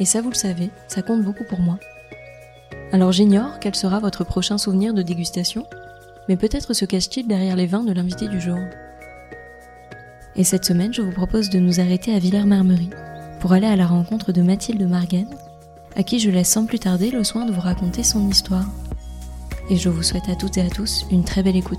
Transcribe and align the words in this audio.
et 0.00 0.06
ça 0.06 0.22
vous 0.22 0.30
le 0.30 0.34
savez, 0.34 0.70
ça 0.88 1.02
compte 1.02 1.22
beaucoup 1.22 1.44
pour 1.44 1.60
moi. 1.60 1.78
Alors 2.90 3.12
j'ignore 3.12 3.60
quel 3.60 3.76
sera 3.76 4.00
votre 4.00 4.24
prochain 4.24 4.58
souvenir 4.58 4.94
de 4.94 5.02
dégustation, 5.02 5.66
mais 6.28 6.36
peut-être 6.36 6.72
se 6.72 6.86
cache-t-il 6.86 7.28
derrière 7.28 7.54
les 7.54 7.66
vins 7.66 7.84
de 7.84 7.92
l'invité 7.92 8.26
du 8.26 8.40
jour. 8.40 8.58
Et 10.36 10.44
cette 10.44 10.64
semaine, 10.64 10.94
je 10.94 11.02
vous 11.02 11.12
propose 11.12 11.50
de 11.50 11.58
nous 11.58 11.80
arrêter 11.80 12.14
à 12.14 12.18
Villers-Marmerie 12.18 12.90
pour 13.40 13.52
aller 13.52 13.66
à 13.66 13.76
la 13.76 13.86
rencontre 13.86 14.32
de 14.32 14.42
Mathilde 14.42 14.88
Margaine, 14.88 15.34
à 15.96 16.02
qui 16.02 16.18
je 16.18 16.30
laisse 16.30 16.48
sans 16.48 16.66
plus 16.66 16.78
tarder 16.78 17.10
le 17.10 17.22
soin 17.22 17.46
de 17.46 17.52
vous 17.52 17.60
raconter 17.60 18.02
son 18.02 18.28
histoire. 18.28 18.66
Et 19.68 19.76
je 19.76 19.88
vous 19.88 20.02
souhaite 20.02 20.28
à 20.28 20.34
toutes 20.34 20.56
et 20.56 20.62
à 20.62 20.70
tous 20.70 21.04
une 21.10 21.24
très 21.24 21.42
belle 21.42 21.56
écoute. 21.56 21.78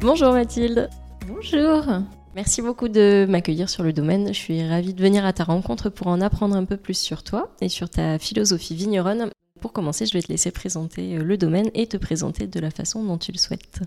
Bonjour 0.00 0.32
Mathilde 0.32 0.88
Bonjour. 1.32 1.84
Merci 2.34 2.60
beaucoup 2.60 2.88
de 2.88 3.24
m'accueillir 3.28 3.68
sur 3.68 3.84
le 3.84 3.92
domaine. 3.92 4.28
Je 4.28 4.38
suis 4.38 4.66
ravie 4.66 4.94
de 4.94 5.02
venir 5.02 5.24
à 5.24 5.32
ta 5.32 5.44
rencontre 5.44 5.88
pour 5.88 6.08
en 6.08 6.20
apprendre 6.20 6.56
un 6.56 6.64
peu 6.64 6.76
plus 6.76 6.98
sur 6.98 7.22
toi 7.22 7.54
et 7.60 7.68
sur 7.68 7.88
ta 7.88 8.18
philosophie 8.18 8.74
vigneronne. 8.74 9.30
Pour 9.60 9.72
commencer, 9.72 10.06
je 10.06 10.12
vais 10.14 10.22
te 10.22 10.28
laisser 10.28 10.50
présenter 10.50 11.16
euh, 11.16 11.22
le 11.22 11.36
domaine 11.36 11.70
et 11.74 11.86
te 11.86 11.96
présenter 11.96 12.46
de 12.46 12.58
la 12.58 12.70
façon 12.70 13.04
dont 13.04 13.18
tu 13.18 13.30
le 13.30 13.38
souhaites. 13.38 13.80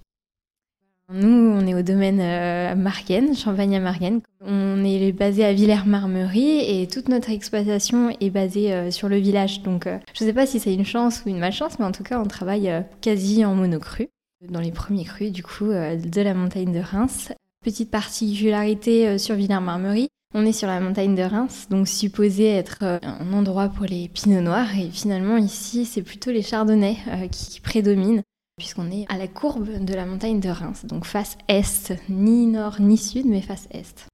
Nous, 1.12 1.28
on 1.28 1.68
est 1.68 1.76
au 1.76 1.82
domaine 1.82 2.22
euh, 2.22 2.76
Marguen, 2.76 3.36
Champagne 3.36 3.76
à 3.76 3.80
Marguen. 3.82 4.22
On 4.46 4.84
est 4.86 5.12
basé 5.12 5.44
à 5.44 5.52
Villers-Marmerie 5.52 6.82
et 6.82 6.88
toute 6.88 7.10
notre 7.10 7.30
exploitation 7.30 8.16
est 8.22 8.30
basée 8.30 8.74
euh, 8.74 8.90
sur 8.90 9.10
le 9.10 9.18
village. 9.18 9.64
Donc, 9.64 9.84
je 9.86 10.24
ne 10.24 10.30
sais 10.30 10.34
pas 10.34 10.46
si 10.46 10.62
c'est 10.62 10.74
une 10.74 10.86
chance 10.86 11.24
ou 11.26 11.30
une 11.30 11.40
malchance, 11.40 11.78
mais 11.78 11.86
en 11.86 11.92
tout 11.92 12.04
cas, 12.04 12.22
on 12.22 12.26
travaille 12.26 12.72
quasi 13.02 13.44
en 13.44 13.54
monocru 13.54 14.10
dans 14.50 14.60
les 14.60 14.72
premiers 14.72 15.06
crus 15.06 15.32
du 15.32 15.44
coup 15.44 15.68
de 15.68 16.22
la 16.22 16.34
montagne 16.34 16.72
de 16.72 16.80
Reims. 16.80 17.32
Petite 17.64 17.92
particularité 17.92 19.08
euh, 19.08 19.18
sur 19.18 19.36
Villers-Marmerie, 19.36 20.10
on 20.34 20.46
est 20.46 20.52
sur 20.52 20.68
la 20.68 20.82
montagne 20.82 21.16
de 21.16 21.22
Reims, 21.22 21.68
donc 21.70 21.88
supposé 21.88 22.48
être 22.48 22.80
euh, 22.82 23.00
un 23.02 23.32
endroit 23.32 23.70
pour 23.70 23.86
les 23.86 24.10
pinots 24.10 24.42
noirs, 24.42 24.78
et 24.78 24.90
finalement 24.90 25.38
ici 25.38 25.86
c'est 25.86 26.02
plutôt 26.02 26.32
les 26.32 26.42
chardonnays 26.42 26.98
euh, 27.08 27.28
qui 27.30 27.62
prédominent, 27.62 28.22
puisqu'on 28.58 28.92
est 28.92 29.06
à 29.08 29.18
la 29.18 29.30
courbe 29.30 29.86
de 29.86 29.94
la 29.94 30.06
montagne 30.06 30.42
de 30.42 30.50
Reims, 30.50 30.86
donc 30.86 31.06
face 31.06 31.38
est, 31.48 31.94
ni 32.10 32.48
nord 32.48 32.82
ni 32.82 32.98
sud, 32.98 33.28
mais 33.28 33.42
face 33.42 33.70
est. 33.72 34.08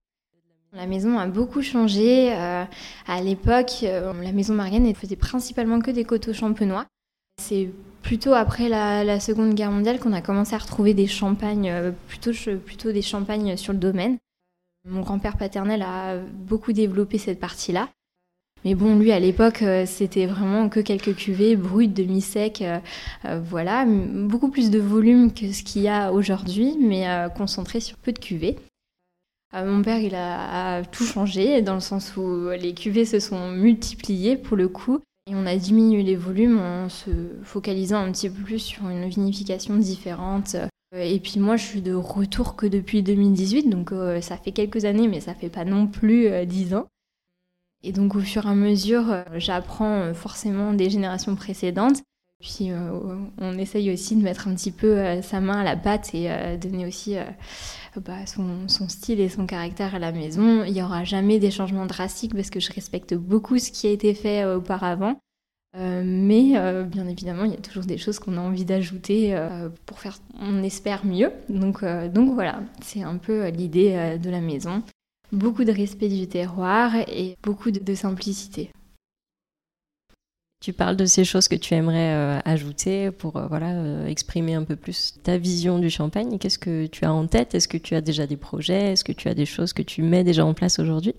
La 0.74 0.86
maison 0.86 1.18
a 1.18 1.26
beaucoup 1.26 1.64
changé. 1.64 2.32
à 2.32 3.22
l'époque, 3.24 3.82
la 3.82 4.32
maison 4.32 4.54
Marianne 4.54 4.94
faisait 4.94 5.16
principalement 5.16 5.80
que 5.80 5.90
des 5.90 6.04
coteaux 6.04 6.32
champenois. 6.32 6.86
C'est 7.40 7.70
plutôt 8.02 8.34
après 8.34 8.70
la, 8.70 9.20
Seconde 9.20 9.54
Guerre 9.54 9.72
mondiale 9.72 10.00
qu'on 10.00 10.14
a 10.14 10.22
commencé 10.22 10.54
à 10.56 10.58
retrouver 10.58 10.94
des 10.94 11.08
champagnes, 11.08 11.70
euh, 11.70 11.92
plutôt, 12.08 12.32
plutôt 12.66 12.92
des 12.92 13.02
champagnes 13.02 13.58
sur 13.58 13.74
le 13.74 13.80
domaine. 13.80 14.18
Mon 14.88 15.02
grand-père 15.02 15.38
paternel 15.38 15.82
a 15.82 16.18
beaucoup 16.18 16.74
développé 16.74 17.18
cette 17.18 17.40
partie-là. 17.40 17.90
Mais 18.66 18.76
bon, 18.76 18.98
lui, 18.98 19.14
à 19.14 19.20
l'époque, 19.20 19.62
euh, 19.62 19.86
c'était 19.86 20.26
vraiment 20.26 20.68
que 20.68 20.82
quelques 20.82 21.16
cuvées 21.16 21.56
brutes, 21.56 21.94
demi-secs, 21.94 22.62
euh, 22.62 23.40
voilà. 23.42 23.86
Beaucoup 23.86 24.50
plus 24.50 24.70
de 24.70 24.80
volume 24.80 25.34
que 25.34 25.54
ce 25.54 25.64
qu'il 25.64 25.84
y 25.84 25.88
a 25.88 26.12
aujourd'hui, 26.12 26.78
mais 26.80 27.08
concentré 27.38 27.80
sur 27.80 27.98
peu 27.98 28.12
de 28.12 28.20
cuvées. 28.20 28.58
mon 29.54 29.82
père, 29.82 30.00
il 30.00 30.14
a, 30.14 30.84
tout 30.84 31.06
changé, 31.06 31.62
dans 31.62 31.76
le 31.76 31.80
sens 31.80 32.18
où 32.18 32.50
les 32.50 32.74
cuvées 32.74 33.06
se 33.06 33.22
sont 33.22 33.52
multipliées, 33.52 34.36
pour 34.36 34.58
le 34.58 34.68
coup. 34.68 35.00
Et 35.30 35.36
on 35.36 35.46
a 35.46 35.56
diminué 35.56 36.02
les 36.02 36.16
volumes 36.16 36.58
en 36.60 36.90
se 36.90 37.12
focalisant 37.44 38.00
un 38.00 38.12
petit 38.12 38.30
peu 38.32 38.42
plus 38.42 38.58
sur 38.58 38.90
une 38.90 39.08
vinification 39.08 39.78
différente. 39.78 40.56
Et 40.92 41.20
puis 41.20 41.40
moi, 41.40 41.56
je 41.56 41.64
suis 41.64 41.82
de 41.84 41.94
retour 41.94 42.56
que 42.56 42.66
depuis 42.66 43.04
2018, 43.04 43.70
donc 43.70 43.92
euh, 43.92 44.22
ça 44.22 44.38
fait 44.38 44.52
quelques 44.52 44.86
années, 44.86 45.08
mais 45.08 45.20
ça 45.20 45.36
fait 45.36 45.50
pas 45.50 45.66
non 45.66 45.86
plus 45.86 46.28
euh, 46.28 46.46
dix 46.46 46.74
ans. 46.74 46.88
Et 47.84 47.92
donc 47.92 48.16
au 48.16 48.22
fur 48.22 48.48
et 48.48 48.50
à 48.50 48.56
mesure, 48.56 49.12
euh, 49.12 49.24
j'apprends 49.36 50.14
forcément 50.16 50.74
des 50.74 50.90
générations 50.90 51.36
précédentes. 51.36 52.02
Puis 52.40 52.72
on 53.38 53.58
essaye 53.58 53.92
aussi 53.92 54.16
de 54.16 54.22
mettre 54.22 54.48
un 54.48 54.56
petit 54.56 54.72
peu 54.72 55.22
sa 55.22 55.42
main 55.42 55.60
à 55.60 55.64
la 55.64 55.76
pâte 55.76 56.14
et 56.14 56.30
donner 56.58 56.86
aussi 56.86 57.18
bah, 57.96 58.26
son, 58.26 58.88
style 58.88 59.20
et 59.20 59.30
son 59.30 59.46
caractère 59.46 59.96
à 59.96 60.00
la 60.00 60.12
maison. 60.12 60.64
Il 60.64 60.74
n'y 60.74 60.84
aura 60.84 61.04
jamais 61.04 61.40
des 61.40 61.52
changements 61.52 61.86
drastiques 61.86 62.36
parce 62.36 62.50
que 62.50 62.60
je 62.60 62.72
respecte 62.72 63.16
beaucoup 63.16 63.58
ce 63.58 63.72
qui 63.72 63.88
a 63.88 63.92
été 63.92 64.14
fait 64.14 64.44
euh, 64.44 64.58
auparavant. 64.58 65.20
Euh, 65.78 66.04
mais 66.06 66.58
euh, 66.58 66.84
bien 66.84 67.08
évidemment, 67.08 67.46
il 67.46 67.52
y 67.52 67.56
a 67.56 67.62
toujours 67.62 67.86
des 67.86 67.98
choses 67.98 68.20
qu'on 68.20 68.38
a 68.38 68.42
envie 68.42 68.66
d'ajouter 68.66 69.38
pour 69.86 70.00
faire, 70.00 70.18
on 70.40 70.64
espère, 70.64 71.06
mieux. 71.06 71.32
Donc 71.50 71.80
voilà, 71.82 72.62
c'est 72.82 73.04
un 73.04 73.18
peu 73.18 73.48
l'idée 73.50 74.18
de 74.22 74.30
la 74.30 74.42
maison. 74.42 74.84
Beaucoup 75.32 75.64
de 75.64 75.72
respect 75.72 76.10
du 76.10 76.28
terroir 76.28 76.96
et 76.96 77.36
beaucoup 77.44 77.72
de 77.72 77.96
simplicité. 77.96 78.72
Tu 80.62 80.74
parles 80.74 80.98
de 80.98 81.06
ces 81.06 81.24
choses 81.24 81.48
que 81.48 81.56
tu 81.56 81.74
aimerais 81.74 82.14
euh, 82.14 82.40
ajouter 82.44 83.12
pour 83.12 83.38
euh, 83.38 83.48
voilà, 83.48 83.72
euh, 83.76 84.06
exprimer 84.08 84.56
un 84.56 84.66
peu 84.66 84.76
plus 84.76 85.14
ta 85.24 85.38
vision 85.38 85.80
du 85.80 85.90
champagne. 85.90 86.38
Qu'est-ce 86.38 86.60
que 86.60 86.86
tu 86.88 87.06
as 87.06 87.14
en 87.14 87.28
tête? 87.28 87.56
Est-ce 87.56 87.70
que 87.70 87.78
tu 87.78 87.96
as 87.96 88.02
déjà 88.02 88.28
des 88.28 88.36
projets? 88.36 88.92
Est-ce 88.92 89.06
que 89.06 89.14
tu 89.14 89.30
as 89.30 89.34
des 89.34 89.46
choses 89.46 89.72
que 89.72 89.82
tu 89.82 90.02
mets 90.02 90.26
déjà 90.26 90.46
en 90.46 90.54
place 90.54 90.80
aujourd'hui? 90.80 91.16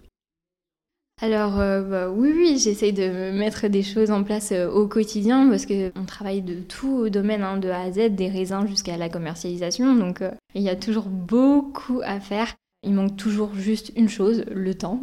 Alors 1.22 1.56
bah, 1.56 2.10
oui, 2.10 2.32
oui, 2.34 2.58
j'essaye 2.58 2.94
de 2.94 3.30
mettre 3.30 3.68
des 3.68 3.82
choses 3.82 4.10
en 4.10 4.24
place 4.24 4.52
au 4.52 4.86
quotidien 4.88 5.48
parce 5.50 5.66
qu'on 5.66 6.06
travaille 6.06 6.40
de 6.40 6.60
tout 6.60 6.88
au 6.88 7.08
domaine, 7.10 7.42
hein, 7.42 7.58
de 7.58 7.68
A 7.68 7.80
à 7.80 7.92
Z, 7.92 8.14
des 8.14 8.28
raisins 8.28 8.66
jusqu'à 8.66 8.96
la 8.96 9.10
commercialisation. 9.10 9.94
Donc 9.96 10.22
il 10.54 10.62
y 10.62 10.70
a 10.70 10.76
toujours 10.76 11.08
beaucoup 11.08 12.00
à 12.04 12.20
faire. 12.20 12.54
Il 12.82 12.94
manque 12.94 13.16
toujours 13.16 13.54
juste 13.54 13.92
une 13.94 14.08
chose, 14.08 14.42
le 14.50 14.74
temps. 14.74 15.00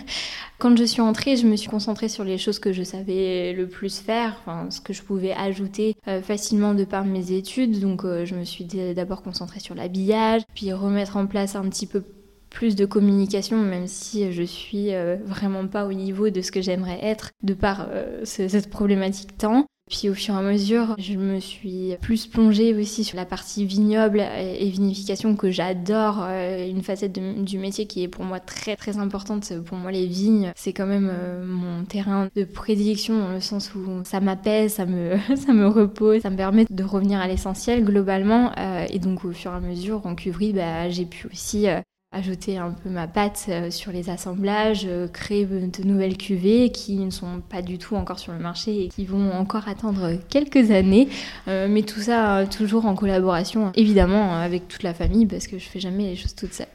Quand 0.58 0.74
je 0.76 0.84
suis 0.84 1.02
entrée, 1.02 1.36
je 1.36 1.46
me 1.46 1.56
suis 1.56 1.68
concentrée 1.68 2.08
sur 2.08 2.24
les 2.24 2.38
choses 2.38 2.58
que 2.58 2.72
je 2.72 2.82
savais 2.82 3.52
le 3.52 3.68
plus 3.68 3.98
faire, 3.98 4.40
ce 4.70 4.80
que 4.80 4.94
je 4.94 5.02
pouvais 5.02 5.32
ajouter 5.32 5.96
euh, 6.08 6.22
facilement 6.22 6.72
de 6.72 6.84
par 6.84 7.04
mes 7.04 7.32
études. 7.32 7.78
Donc 7.78 8.04
euh, 8.04 8.24
je 8.24 8.34
me 8.34 8.44
suis 8.44 8.64
d'abord 8.64 9.22
concentrée 9.22 9.60
sur 9.60 9.74
l'habillage, 9.74 10.42
puis 10.54 10.72
remettre 10.72 11.18
en 11.18 11.26
place 11.26 11.56
un 11.56 11.68
petit 11.68 11.86
peu 11.86 12.02
plus 12.48 12.74
de 12.74 12.86
communication, 12.86 13.58
même 13.58 13.86
si 13.86 14.32
je 14.32 14.42
suis 14.42 14.94
euh, 14.94 15.16
vraiment 15.22 15.66
pas 15.66 15.84
au 15.86 15.92
niveau 15.92 16.30
de 16.30 16.40
ce 16.40 16.50
que 16.50 16.62
j'aimerais 16.62 17.04
être 17.04 17.32
de 17.42 17.52
par 17.52 17.86
cette 18.24 18.70
problématique 18.70 19.36
temps. 19.36 19.66
Puis 19.90 20.08
au 20.08 20.14
fur 20.14 20.34
et 20.34 20.38
à 20.38 20.42
mesure, 20.42 20.94
je 20.98 21.14
me 21.14 21.40
suis 21.40 21.96
plus 22.00 22.28
plongée 22.28 22.72
aussi 22.74 23.02
sur 23.02 23.16
la 23.16 23.24
partie 23.24 23.66
vignoble 23.66 24.20
et 24.20 24.68
vinification 24.70 25.34
que 25.34 25.50
j'adore, 25.50 26.20
euh, 26.22 26.68
une 26.68 26.82
facette 26.82 27.12
du 27.12 27.58
métier 27.58 27.86
qui 27.86 28.04
est 28.04 28.08
pour 28.08 28.24
moi 28.24 28.38
très 28.38 28.76
très 28.76 28.98
importante. 28.98 29.52
Pour 29.66 29.76
moi, 29.76 29.90
les 29.90 30.06
vignes, 30.06 30.52
c'est 30.54 30.72
quand 30.72 30.86
même 30.86 31.10
euh, 31.12 31.44
mon 31.44 31.84
terrain 31.84 32.28
de 32.36 32.44
prédilection 32.44 33.18
dans 33.18 33.32
le 33.32 33.40
sens 33.40 33.74
où 33.74 33.80
ça 34.04 34.20
m'apaise, 34.20 34.74
ça 34.74 34.86
me, 34.86 35.16
ça 35.36 35.52
me 35.52 35.66
repose, 35.66 36.22
ça 36.22 36.30
me 36.30 36.36
permet 36.36 36.66
de 36.70 36.84
revenir 36.84 37.18
à 37.18 37.26
l'essentiel 37.26 37.84
globalement. 37.84 38.52
Euh, 38.58 38.86
et 38.88 39.00
donc 39.00 39.24
au 39.24 39.32
fur 39.32 39.52
et 39.52 39.56
à 39.56 39.60
mesure, 39.60 40.06
en 40.06 40.14
cuverie, 40.14 40.52
bah, 40.52 40.88
j'ai 40.88 41.04
pu 41.04 41.26
aussi 41.26 41.66
ajouter 42.12 42.58
un 42.58 42.72
peu 42.72 42.90
ma 42.90 43.06
patte 43.06 43.46
euh, 43.48 43.70
sur 43.70 43.92
les 43.92 44.10
assemblages, 44.10 44.84
euh, 44.84 45.06
créer 45.06 45.46
de 45.46 45.84
nouvelles 45.84 46.16
cuvées 46.16 46.70
qui 46.72 46.96
ne 46.96 47.10
sont 47.10 47.40
pas 47.40 47.62
du 47.62 47.78
tout 47.78 47.94
encore 47.94 48.18
sur 48.18 48.32
le 48.32 48.40
marché 48.40 48.84
et 48.84 48.88
qui 48.88 49.04
vont 49.04 49.32
encore 49.32 49.68
attendre 49.68 50.14
quelques 50.28 50.70
années. 50.72 51.08
Euh, 51.46 51.68
mais 51.70 51.82
tout 51.82 52.00
ça 52.00 52.46
toujours 52.46 52.86
en 52.86 52.94
collaboration 52.94 53.70
évidemment 53.74 54.34
avec 54.34 54.66
toute 54.66 54.82
la 54.82 54.92
famille 54.92 55.26
parce 55.26 55.46
que 55.46 55.58
je 55.58 55.68
fais 55.68 55.80
jamais 55.80 56.04
les 56.04 56.16
choses 56.16 56.34
toute 56.34 56.52
seule. 56.52 56.66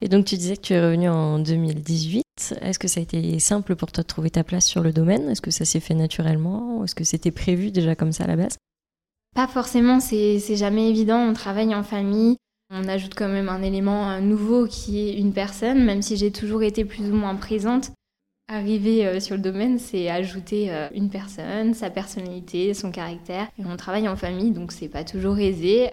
Et 0.00 0.06
Et 0.06 0.08
donc 0.08 0.24
tu 0.24 0.36
disais 0.36 0.56
que 0.56 0.62
tu 0.62 0.72
es 0.72 0.80
revenu 0.80 1.08
en 1.08 1.38
2018. 1.38 2.24
Est-ce 2.62 2.78
que 2.78 2.88
ça 2.88 3.00
a 3.00 3.02
été 3.02 3.38
simple 3.40 3.76
pour 3.76 3.92
toi 3.92 4.02
de 4.02 4.06
trouver 4.06 4.30
ta 4.30 4.44
place 4.44 4.64
sur 4.64 4.82
le 4.82 4.92
domaine? 4.92 5.28
Est-ce 5.28 5.42
que 5.42 5.50
ça 5.50 5.64
s'est 5.64 5.80
fait 5.80 5.94
naturellement? 5.94 6.84
Est-ce 6.84 6.94
que 6.94 7.04
c'était 7.04 7.32
prévu 7.32 7.70
déjà 7.70 7.94
comme 7.94 8.12
ça 8.12 8.24
à 8.24 8.28
la 8.28 8.36
base? 8.36 8.56
Pas 9.34 9.48
forcément, 9.48 10.00
c'est 10.00 10.56
jamais 10.56 10.88
évident. 10.88 11.18
On 11.18 11.34
travaille 11.34 11.74
en 11.74 11.82
famille. 11.82 12.36
On 12.70 12.86
ajoute 12.86 13.14
quand 13.14 13.28
même 13.28 13.48
un 13.48 13.62
élément 13.62 14.20
nouveau 14.20 14.66
qui 14.66 15.00
est 15.00 15.14
une 15.14 15.32
personne, 15.32 15.84
même 15.84 16.02
si 16.02 16.16
j'ai 16.16 16.30
toujours 16.30 16.62
été 16.62 16.84
plus 16.84 17.10
ou 17.10 17.14
moins 17.14 17.34
présente. 17.34 17.92
Arriver 18.50 19.06
euh, 19.06 19.20
sur 19.20 19.36
le 19.36 19.42
domaine, 19.42 19.78
c'est 19.78 20.08
ajouter 20.08 20.72
euh, 20.72 20.88
une 20.94 21.10
personne, 21.10 21.74
sa 21.74 21.90
personnalité, 21.90 22.72
son 22.72 22.90
caractère. 22.90 23.48
Et 23.58 23.64
on 23.66 23.76
travaille 23.76 24.08
en 24.08 24.16
famille, 24.16 24.52
donc 24.52 24.72
c'est 24.72 24.88
pas 24.88 25.04
toujours 25.04 25.38
aisé. 25.38 25.90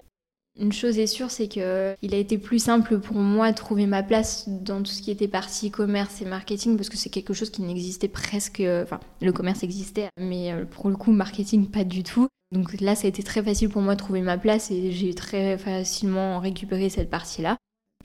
Une 0.58 0.72
chose 0.72 0.98
est 0.98 1.06
sûre, 1.06 1.30
c'est 1.30 1.48
que 1.48 1.94
il 2.00 2.14
a 2.14 2.16
été 2.16 2.38
plus 2.38 2.58
simple 2.58 2.98
pour 2.98 3.16
moi 3.16 3.52
de 3.52 3.56
trouver 3.56 3.84
ma 3.84 4.02
place 4.02 4.48
dans 4.48 4.78
tout 4.78 4.90
ce 4.90 5.02
qui 5.02 5.10
était 5.10 5.28
partie 5.28 5.70
commerce 5.70 6.22
et 6.22 6.24
marketing 6.24 6.76
parce 6.76 6.88
que 6.88 6.96
c'est 6.96 7.10
quelque 7.10 7.34
chose 7.34 7.50
qui 7.50 7.60
n'existait 7.60 8.08
presque. 8.08 8.62
Enfin, 8.64 9.00
le 9.20 9.32
commerce 9.32 9.62
existait, 9.62 10.08
mais 10.18 10.52
euh, 10.52 10.64
pour 10.64 10.88
le 10.88 10.96
coup, 10.96 11.12
marketing 11.12 11.70
pas 11.70 11.84
du 11.84 12.02
tout. 12.04 12.26
Donc 12.52 12.80
là, 12.80 12.94
ça 12.94 13.06
a 13.06 13.08
été 13.08 13.22
très 13.22 13.42
facile 13.42 13.68
pour 13.68 13.82
moi 13.82 13.94
de 13.94 13.98
trouver 14.00 14.22
ma 14.22 14.38
place 14.38 14.70
et 14.70 14.92
j'ai 14.92 15.14
très 15.14 15.58
facilement 15.58 16.38
récupéré 16.38 16.88
cette 16.88 17.10
partie-là. 17.10 17.56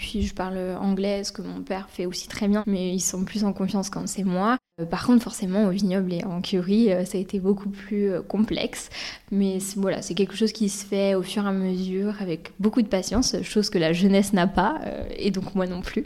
Puis 0.01 0.24
je 0.24 0.33
parle 0.33 0.57
anglais, 0.80 1.24
ce 1.24 1.31
que 1.31 1.44
mon 1.44 1.62
père 1.62 1.88
fait 1.88 2.07
aussi 2.07 2.27
très 2.27 2.48
bien, 2.48 2.63
mais 2.65 2.92
ils 2.92 3.00
sont 3.00 3.24
plus 3.24 3.44
en 3.44 3.53
confiance 3.53 3.92
quand 3.92 4.07
c'est 4.07 4.24
moi. 4.24 4.57
Euh, 4.80 4.86
par 4.86 5.06
contre, 5.06 5.21
forcément, 5.21 5.65
au 5.65 5.69
vignoble 5.69 6.12
et 6.12 6.24
en 6.24 6.42
curie, 6.42 6.92
euh, 6.92 7.06
ça 7.06 7.19
a 7.19 7.21
été 7.21 7.39
beaucoup 7.39 7.69
plus 7.69 8.09
euh, 8.09 8.21
complexe. 8.24 8.89
Mais 9.30 9.59
voilà, 9.77 10.01
c'est 10.01 10.15
quelque 10.15 10.36
chose 10.36 10.53
qui 10.53 10.69
se 10.69 10.83
fait 10.83 11.13
au 11.13 11.21
fur 11.21 11.45
et 11.45 11.50
à 11.50 11.51
mesure, 11.51 12.15
avec 12.19 12.51
beaucoup 12.59 12.81
de 12.81 12.88
patience, 12.88 13.36
chose 13.44 13.69
que 13.69 13.77
la 13.77 13.94
jeunesse 13.94 14.33
n'a 14.33 14.48
pas, 14.48 14.81
et 15.15 15.30
donc 15.30 15.53
moi 15.53 15.68
non 15.68 15.81
plus. 15.81 16.03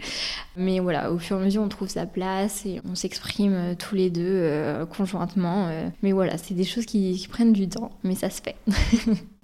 Mais 0.58 0.82
voilà, 0.82 1.14
au 1.14 1.18
fur 1.18 1.38
et 1.38 1.42
à 1.42 1.46
mesure, 1.46 1.64
on 1.64 1.70
trouve 1.70 1.88
sa 1.88 2.06
place 2.06 2.66
et 2.66 2.82
on 2.84 2.96
s'exprime 2.96 3.76
tous 3.80 3.96
les 3.96 4.10
deux 4.10 4.86
conjointement. 4.96 5.70
Mais 6.04 6.12
voilà, 6.12 6.38
c'est 6.38 6.54
des 6.54 6.66
choses 6.66 6.86
qui 6.86 7.26
prennent 7.32 7.54
du 7.54 7.68
temps, 7.68 7.92
mais 8.04 8.14
ça 8.14 8.30
se 8.30 8.42
fait. 8.42 8.58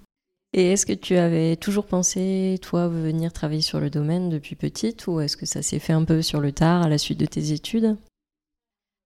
Et 0.54 0.72
est-ce 0.72 0.84
que 0.84 0.92
tu 0.92 1.16
avais 1.16 1.56
toujours 1.56 1.86
pensé, 1.86 2.58
toi, 2.60 2.86
venir 2.86 3.32
travailler 3.32 3.62
sur 3.62 3.80
le 3.80 3.88
domaine 3.88 4.28
depuis 4.28 4.54
petite 4.54 5.06
ou 5.06 5.20
est-ce 5.20 5.38
que 5.38 5.46
ça 5.46 5.62
s'est 5.62 5.78
fait 5.78 5.94
un 5.94 6.04
peu 6.04 6.20
sur 6.20 6.40
le 6.40 6.52
tard 6.52 6.82
à 6.82 6.90
la 6.90 6.98
suite 6.98 7.18
de 7.18 7.24
tes 7.24 7.52
études? 7.52 7.96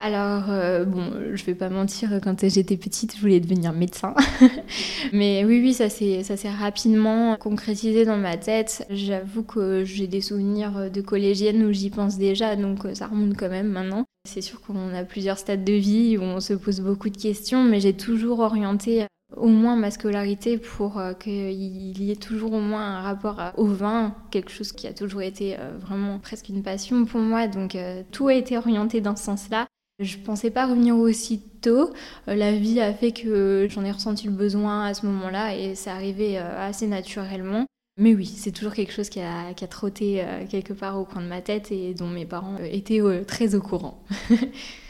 Alors, 0.01 0.51
euh, 0.51 0.85
bon, 0.85 1.13
je 1.33 1.45
vais 1.45 1.55
pas 1.55 1.71
mentir, 1.71 2.21
quand 2.23 2.47
j'étais 2.49 2.77
petite, 2.77 3.17
je 3.17 3.21
voulais 3.21 3.41
devenir 3.41 3.73
médecin. 3.73 4.15
Mais 5.13 5.45
oui, 5.45 5.61
oui, 5.61 5.73
ça 5.73 5.89
s'est 5.89 6.51
rapidement 6.51 7.37
concrétisé 7.37 8.05
dans 8.05 8.19
ma 8.19 8.37
tête. 8.37 8.85
J'avoue 8.91 9.45
que 9.45 9.85
j'ai 9.85 10.07
des 10.09 10.21
souvenirs 10.21 10.91
de 10.91 11.01
collégienne 11.01 11.65
où 11.65 11.73
j'y 11.73 11.91
pense 11.91 12.19
déjà, 12.19 12.57
donc 12.57 12.85
euh, 12.85 12.95
ça 12.95 13.07
remonte 13.07 13.37
quand 13.37 13.49
même 13.49 13.69
maintenant. 13.69 14.05
C'est 14.29 14.43
sûr 14.43 14.61
qu'on 14.61 14.93
a 14.95 15.05
plusieurs 15.05 15.39
stades 15.39 15.65
de 15.65 15.73
vie 15.73 16.19
où 16.19 16.23
on 16.23 16.41
se 16.41 16.55
pose 16.55 16.81
beaucoup 16.81 17.09
de 17.09 17.17
questions, 17.17 17.63
mais 17.63 17.81
j'ai 17.81 17.95
toujours 17.95 18.41
orienté 18.41 19.07
au 19.37 19.49
moins 19.49 19.77
ma 19.77 19.91
scolarité 19.91 20.59
pour 20.59 20.99
euh, 20.99 21.13
qu'il 21.13 22.03
y 22.03 22.11
ait 22.11 22.17
toujours 22.17 22.53
au 22.53 22.61
moins 22.61 22.97
un 22.97 23.01
rapport 23.03 23.41
au 23.57 23.67
vin, 23.67 24.15
quelque 24.31 24.51
chose 24.51 24.73
qui 24.73 24.87
a 24.87 24.93
toujours 24.93 25.23
été 25.23 25.57
euh, 25.59 25.77
vraiment 25.79 26.19
presque 26.19 26.49
une 26.49 26.63
passion 26.63 27.05
pour 27.05 27.21
moi. 27.21 27.47
Donc 27.47 27.75
euh, 27.75 28.03
tout 28.13 28.29
a 28.29 28.35
été 28.35 28.57
orienté 28.57 29.01
dans 29.01 29.17
ce 29.17 29.25
sens-là. 29.25 29.67
Je 29.99 30.19
pensais 30.19 30.51
pas 30.51 30.67
revenir 30.67 30.97
aussi 30.97 31.41
tôt. 31.63 31.91
la 32.27 32.53
vie 32.53 32.81
a 32.83 32.93
fait 32.93 33.13
que 33.13 33.67
j'en 33.71 33.83
ai 33.83 33.91
ressenti 33.91 34.27
le 34.27 34.35
besoin 34.35 34.85
à 34.85 34.93
ce 34.93 35.07
moment-là 35.07 35.57
et 35.57 35.75
c'est 35.75 35.89
arrivé 35.89 36.37
assez 36.37 36.87
naturellement. 36.87 37.65
Mais 37.99 38.15
oui, 38.15 38.27
c'est 38.27 38.53
toujours 38.53 38.75
quelque 38.75 38.93
chose 38.93 39.09
qui 39.09 39.21
a, 39.21 39.55
qui 39.55 39.65
a 39.65 39.69
trotté 39.69 40.23
quelque 40.51 40.75
part 40.75 41.01
au 41.01 41.07
coin 41.07 41.23
de 41.23 41.29
ma 41.29 41.41
tête 41.41 41.73
et 41.73 41.95
dont 41.95 42.09
mes 42.09 42.27
parents 42.27 42.59
étaient 42.59 43.01
très 43.27 43.55
au 43.55 43.63
courant. 43.63 44.05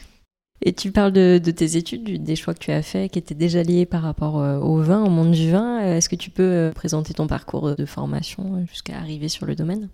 Et 0.62 0.72
tu 0.72 0.90
parles 0.90 1.12
de, 1.12 1.38
tes 1.38 1.76
études, 1.76 2.22
des 2.22 2.36
choix 2.36 2.54
que 2.54 2.58
tu 2.58 2.70
as 2.70 2.82
faits, 2.82 3.12
qui 3.12 3.18
étaient 3.18 3.34
déjà 3.34 3.62
liés 3.62 3.86
par 3.86 4.02
rapport 4.02 4.38
euh, 4.38 4.58
au 4.58 4.80
vin, 4.80 5.04
au 5.04 5.10
monde 5.10 5.32
du 5.32 5.50
vin. 5.50 5.80
Est-ce 5.80 6.08
que 6.08 6.16
tu 6.16 6.30
peux 6.30 6.42
euh, 6.42 6.72
présenter 6.72 7.14
ton 7.14 7.26
parcours 7.26 7.76
de 7.76 7.84
formation 7.84 8.64
jusqu'à 8.66 8.96
arriver 8.96 9.28
sur 9.28 9.46
le 9.46 9.54
domaine? 9.54 9.88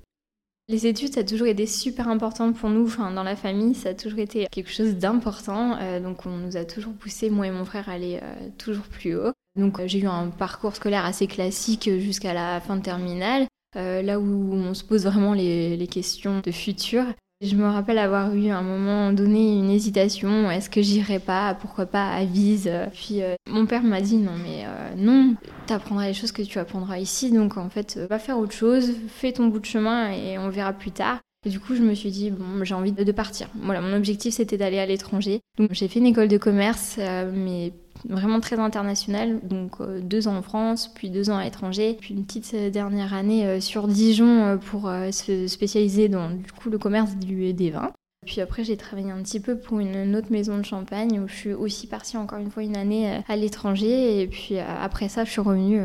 Les 0.69 0.87
études, 0.87 1.13
ça 1.13 1.21
a 1.21 1.25
toujours 1.25 1.49
été 1.49 1.67
super 1.67 2.07
important 2.09 2.53
pour 2.53 2.71
nous. 2.71 2.85
Enfin, 2.85 3.11
dans 3.11 3.25
la 3.25 3.35
famille, 3.35 3.75
ça 3.75 3.91
a 3.91 3.95
toujours 3.95 4.21
été 4.21 4.47
quelque 4.51 4.71
chose 4.71 4.95
d'important. 4.95 5.77
Euh, 5.81 5.99
donc, 5.99 6.25
on 6.27 6.37
nous 6.37 6.57
a 6.57 6.65
toujours 6.65 6.93
poussé, 6.93 7.29
moi 7.29 7.49
et 7.49 7.51
mon 7.51 7.65
frère, 7.65 7.89
à 7.89 7.93
aller 7.93 8.21
toujours 8.57 8.85
plus 8.85 9.17
haut. 9.17 9.33
Donc, 9.59 9.81
j'ai 9.87 9.99
eu 9.99 10.07
un 10.07 10.29
parcours 10.29 10.77
scolaire 10.77 11.05
assez 11.05 11.27
classique 11.27 11.91
jusqu'à 11.99 12.33
la 12.33 12.61
fin 12.61 12.77
de 12.77 12.83
terminale. 12.83 13.47
là 13.75 14.21
où 14.21 14.55
on 14.55 14.73
se 14.75 14.85
pose 14.85 15.05
vraiment 15.05 15.35
les 15.35 15.89
questions 15.91 16.41
de 16.41 16.53
futur. 16.53 17.05
Je 17.43 17.57
me 17.57 17.67
rappelle 17.67 17.99
avoir 17.99 18.33
eu 18.37 18.51
à 18.51 18.59
un 18.59 18.63
moment 18.63 19.13
donné 19.13 19.59
une 19.59 19.69
hésitation, 19.69 20.49
est-ce 20.49 20.71
que 20.71 20.81
j'irai 20.81 21.19
pas, 21.19 21.57
pourquoi 21.61 21.87
pas 21.87 22.09
à 22.13 22.25
Vise? 22.25 22.71
Puis 22.93 23.21
euh, 23.21 23.35
mon 23.51 23.67
père 23.67 23.83
m'a 23.83 24.01
dit 24.01 24.17
non 24.17 24.37
mais 24.41 24.65
euh, 24.65 24.95
non, 24.97 25.35
tu 25.67 25.73
apprendras 25.73 26.07
les 26.07 26.15
choses 26.15 26.31
que 26.31 26.43
tu 26.43 26.61
apprendras 26.61 26.99
ici, 26.99 27.33
donc 27.33 27.57
en 27.57 27.69
fait 27.69 27.99
va 28.09 28.21
faire 28.21 28.39
autre 28.39 28.53
chose, 28.53 28.93
fais 29.09 29.33
ton 29.33 29.49
bout 29.49 29.59
de 29.59 29.67
chemin 29.67 30.13
et 30.13 30.39
on 30.39 30.51
verra 30.51 30.73
plus 30.73 30.93
tard. 30.93 31.19
Et 31.45 31.51
du 31.51 31.59
coup, 31.59 31.75
je 31.75 31.83
me 31.83 31.93
suis 31.95 32.13
dit, 32.13 32.31
bon, 32.31 32.63
j'ai 32.63 32.75
envie 32.75 32.93
de 32.93 33.13
partir. 33.13 33.49
Mon 33.55 33.93
objectif, 33.95 34.35
c'était 34.35 34.57
d'aller 34.57 34.79
à 34.79 34.87
l'étranger. 34.87 35.41
J'ai 35.73 35.89
fait 35.89 35.99
une 35.99 36.07
école 36.07 36.29
de 36.29 36.39
commerce, 36.39 36.97
euh, 37.01 37.33
mais 37.35 37.73
vraiment 38.09 38.41
très 38.41 38.59
international, 38.59 39.41
donc 39.43 39.81
euh, 39.81 40.01
deux 40.01 40.29
ans 40.29 40.37
en 40.37 40.43
France, 40.43 40.91
puis 40.95 41.11
deux 41.11 41.31
ans 41.31 41.37
à 41.37 41.45
l'étranger, 41.45 41.97
puis 42.01 42.15
une 42.15 42.25
petite 42.25 42.53
euh, 42.55 42.71
dernière 42.71 43.15
année 43.15 43.47
euh, 43.47 43.61
sur 43.61 43.89
Dijon 43.89 44.59
pour 44.59 44.91
se 45.11 45.47
spécialiser 45.47 46.09
dans 46.09 46.31
du 46.31 46.53
coup 46.53 46.71
le 46.71 46.79
commerce 46.79 47.17
du, 47.17 47.53
des 47.53 47.71
vins. 47.71 47.93
Puis 48.25 48.41
après, 48.41 48.63
j'ai 48.63 48.77
travaillé 48.77 49.11
un 49.11 49.21
petit 49.23 49.41
peu 49.41 49.59
pour 49.59 49.81
une 49.81 50.15
autre 50.15 50.31
maison 50.31 50.57
de 50.57 50.65
champagne 50.65 51.19
où 51.19 51.27
je 51.27 51.35
suis 51.35 51.53
aussi 51.53 51.89
partie 51.89 52.17
encore 52.17 52.39
une 52.39 52.51
fois 52.51 52.63
une 52.63 52.77
année 52.77 53.21
à 53.27 53.35
l'étranger. 53.35 54.21
Et 54.21 54.29
puis 54.29 54.59
après 54.59 55.09
ça, 55.09 55.25
je 55.25 55.31
suis 55.31 55.41
revenue 55.41 55.83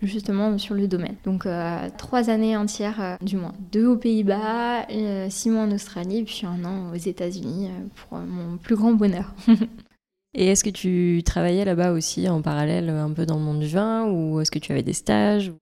justement 0.00 0.56
sur 0.56 0.74
le 0.74 0.88
domaine. 0.88 1.16
Donc 1.24 1.46
trois 1.98 2.30
années 2.30 2.56
entières, 2.56 3.18
du 3.20 3.36
moins. 3.36 3.52
Deux 3.70 3.86
aux 3.86 3.96
Pays-Bas, 3.96 4.86
six 5.28 5.50
mois 5.50 5.64
en 5.64 5.72
Australie, 5.72 6.24
puis 6.24 6.44
un 6.46 6.64
an 6.64 6.90
aux 6.90 6.96
États-Unis 6.96 7.68
pour 7.96 8.18
mon 8.18 8.56
plus 8.56 8.76
grand 8.76 8.92
bonheur. 8.94 9.34
Et 10.34 10.48
est-ce 10.48 10.64
que 10.64 10.70
tu 10.70 11.22
travaillais 11.24 11.64
là-bas 11.64 11.92
aussi 11.92 12.28
en 12.28 12.42
parallèle 12.42 12.90
un 12.90 13.12
peu 13.12 13.24
dans 13.24 13.36
le 13.36 13.42
monde 13.42 13.60
du 13.60 13.68
vin 13.68 14.06
ou 14.10 14.40
est-ce 14.40 14.50
que 14.50 14.58
tu 14.58 14.72
avais 14.72 14.82
des 14.82 14.92
stages 14.92 15.52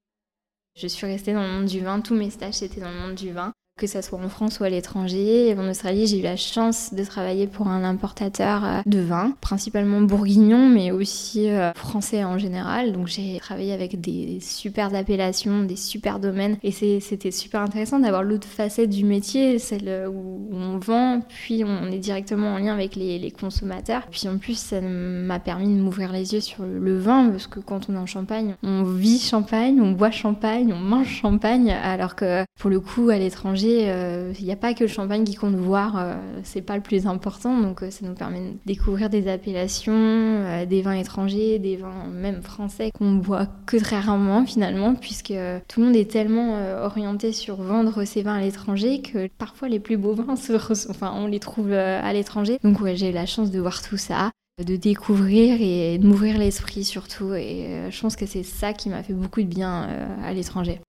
Je 0.74 0.86
suis 0.86 1.06
restée 1.06 1.34
dans 1.34 1.42
le 1.42 1.52
monde 1.52 1.66
du 1.66 1.80
vin, 1.80 2.00
tous 2.00 2.14
mes 2.14 2.30
stages 2.30 2.54
c'était 2.54 2.80
dans 2.80 2.90
le 2.90 2.98
monde 2.98 3.14
du 3.14 3.32
vin 3.32 3.52
que 3.82 3.88
ce 3.88 4.00
soit 4.00 4.20
en 4.24 4.28
France 4.28 4.60
ou 4.60 4.64
à 4.64 4.68
l'étranger. 4.68 5.56
En 5.58 5.68
Australie, 5.68 6.06
j'ai 6.06 6.20
eu 6.20 6.22
la 6.22 6.36
chance 6.36 6.94
de 6.94 7.02
travailler 7.02 7.48
pour 7.48 7.66
un 7.66 7.82
importateur 7.82 8.64
euh, 8.64 8.80
de 8.86 9.00
vin, 9.00 9.32
principalement 9.40 10.00
bourguignon, 10.00 10.68
mais 10.68 10.92
aussi 10.92 11.50
euh, 11.50 11.72
français 11.74 12.22
en 12.22 12.38
général. 12.38 12.92
Donc 12.92 13.08
j'ai 13.08 13.38
travaillé 13.40 13.72
avec 13.72 14.00
des 14.00 14.38
super 14.40 14.94
appellations, 14.94 15.64
des 15.64 15.74
super 15.74 16.20
domaines, 16.20 16.58
et 16.62 16.70
c'était 16.70 17.32
super 17.32 17.62
intéressant 17.62 17.98
d'avoir 17.98 18.22
l'autre 18.22 18.46
facette 18.46 18.88
du 18.88 19.04
métier, 19.04 19.58
celle 19.58 20.06
où 20.08 20.48
on 20.52 20.78
vend, 20.78 21.20
puis 21.28 21.64
on 21.64 21.90
est 21.90 21.98
directement 21.98 22.54
en 22.54 22.58
lien 22.58 22.74
avec 22.74 22.94
les, 22.94 23.32
consommateurs. 23.32 24.02
Puis 24.12 24.28
en 24.28 24.38
plus, 24.38 24.56
ça 24.56 24.80
m'a 24.80 25.40
permis 25.40 25.74
de 25.74 25.80
m'ouvrir 25.80 26.12
les 26.12 26.34
yeux 26.34 26.40
sur 26.40 26.64
le 26.64 26.98
vin, 26.98 27.30
parce 27.30 27.48
que 27.48 27.58
quand 27.58 27.88
on 27.88 27.94
est 27.94 27.98
en 27.98 28.06
Champagne, 28.06 28.54
on 28.62 28.84
vit 28.84 29.18
Champagne, 29.18 29.80
on 29.80 29.90
boit 29.90 30.12
Champagne, 30.12 30.72
on 30.72 30.78
mange 30.78 31.08
Champagne, 31.08 31.70
alors 31.70 32.14
que 32.14 32.44
pour 32.60 32.70
le 32.70 32.78
coup, 32.78 33.10
à 33.10 33.18
l'étranger, 33.18 33.71
il 33.80 33.88
euh, 33.88 34.32
n'y 34.40 34.52
a 34.52 34.56
pas 34.56 34.74
que 34.74 34.84
le 34.84 34.88
champagne 34.88 35.24
qui 35.24 35.34
compte 35.34 35.54
voir, 35.54 35.98
euh, 35.98 36.14
c'est 36.42 36.62
pas 36.62 36.76
le 36.76 36.82
plus 36.82 37.06
important. 37.06 37.60
Donc 37.60 37.82
euh, 37.82 37.90
ça 37.90 38.06
nous 38.06 38.14
permet 38.14 38.40
de 38.40 38.56
découvrir 38.66 39.10
des 39.10 39.28
appellations, 39.28 40.66
des 40.68 40.82
vins 40.82 40.94
étrangers, 40.94 41.58
des 41.58 41.76
vins 41.76 42.06
même 42.12 42.42
français 42.42 42.90
qu'on 42.92 43.12
boit 43.12 43.48
que 43.66 43.76
très 43.76 44.00
rarement 44.00 44.44
finalement, 44.44 44.94
puisque 44.94 45.34
tout 45.68 45.80
le 45.80 45.86
monde 45.86 45.96
est 45.96 46.10
tellement 46.10 46.58
orienté 46.82 47.32
sur 47.32 47.56
vendre 47.56 48.04
ses 48.04 48.22
vins 48.22 48.36
à 48.36 48.40
l'étranger 48.40 49.02
que 49.02 49.28
parfois 49.38 49.68
les 49.68 49.80
plus 49.80 49.96
beaux 49.96 50.14
vins, 50.14 50.34
enfin, 50.90 51.12
on 51.16 51.26
les 51.26 51.40
trouve 51.40 51.72
à 51.72 52.12
l'étranger. 52.12 52.58
Donc 52.62 52.78
j'ai 52.94 53.10
eu 53.10 53.12
la 53.12 53.26
chance 53.26 53.50
de 53.50 53.60
voir 53.60 53.82
tout 53.82 53.96
ça 53.96 54.30
de 54.62 54.76
découvrir 54.76 55.60
et 55.60 55.98
de 55.98 56.06
m'ouvrir 56.06 56.38
l'esprit 56.38 56.84
surtout. 56.84 57.32
Et 57.34 57.88
je 57.90 58.00
pense 58.00 58.16
que 58.16 58.26
c'est 58.26 58.42
ça 58.42 58.72
qui 58.72 58.88
m'a 58.88 59.02
fait 59.02 59.14
beaucoup 59.14 59.40
de 59.40 59.46
bien 59.46 59.88
à 60.22 60.32
l'étranger. 60.32 60.80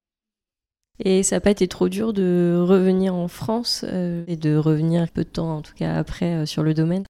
Et 0.99 1.23
ça 1.23 1.37
n'a 1.37 1.41
pas 1.41 1.51
été 1.51 1.67
trop 1.67 1.89
dur 1.89 2.13
de 2.13 2.55
revenir 2.59 3.15
en 3.15 3.27
France 3.27 3.83
euh, 3.87 4.23
et 4.27 4.35
de 4.35 4.55
revenir 4.55 5.09
peu 5.09 5.23
de 5.23 5.29
temps, 5.29 5.57
en 5.57 5.61
tout 5.61 5.73
cas 5.73 5.95
après, 5.95 6.33
euh, 6.33 6.45
sur 6.45 6.61
le 6.61 6.75
domaine 6.75 7.03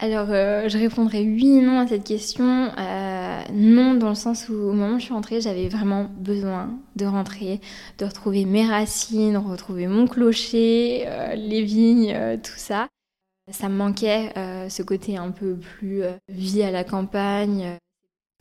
Alors, 0.00 0.28
euh, 0.30 0.68
je 0.68 0.76
répondrai 0.76 1.22
oui 1.22 1.58
et 1.58 1.62
non 1.62 1.78
à 1.78 1.86
cette 1.86 2.04
question. 2.04 2.72
non, 3.54 3.94
dans 3.94 4.08
le 4.08 4.14
sens 4.16 4.48
où 4.48 4.54
au 4.54 4.72
moment 4.72 4.96
où 4.96 4.98
je 4.98 5.04
suis 5.04 5.14
rentrée, 5.14 5.40
j'avais 5.40 5.68
vraiment 5.68 6.10
besoin 6.18 6.70
de 6.96 7.06
rentrer, 7.06 7.60
de 7.98 8.04
retrouver 8.04 8.44
mes 8.44 8.66
racines, 8.66 9.36
retrouver 9.36 9.86
mon 9.86 10.08
clocher, 10.08 11.06
les 11.36 11.62
vignes, 11.62 12.38
tout 12.42 12.56
ça. 12.56 12.88
Ça 13.50 13.68
me 13.68 13.76
manquait 13.76 14.32
ce 14.68 14.82
côté 14.82 15.16
un 15.16 15.30
peu 15.30 15.56
plus 15.56 16.02
vie 16.28 16.62
à 16.62 16.70
la 16.70 16.84
campagne, 16.84 17.76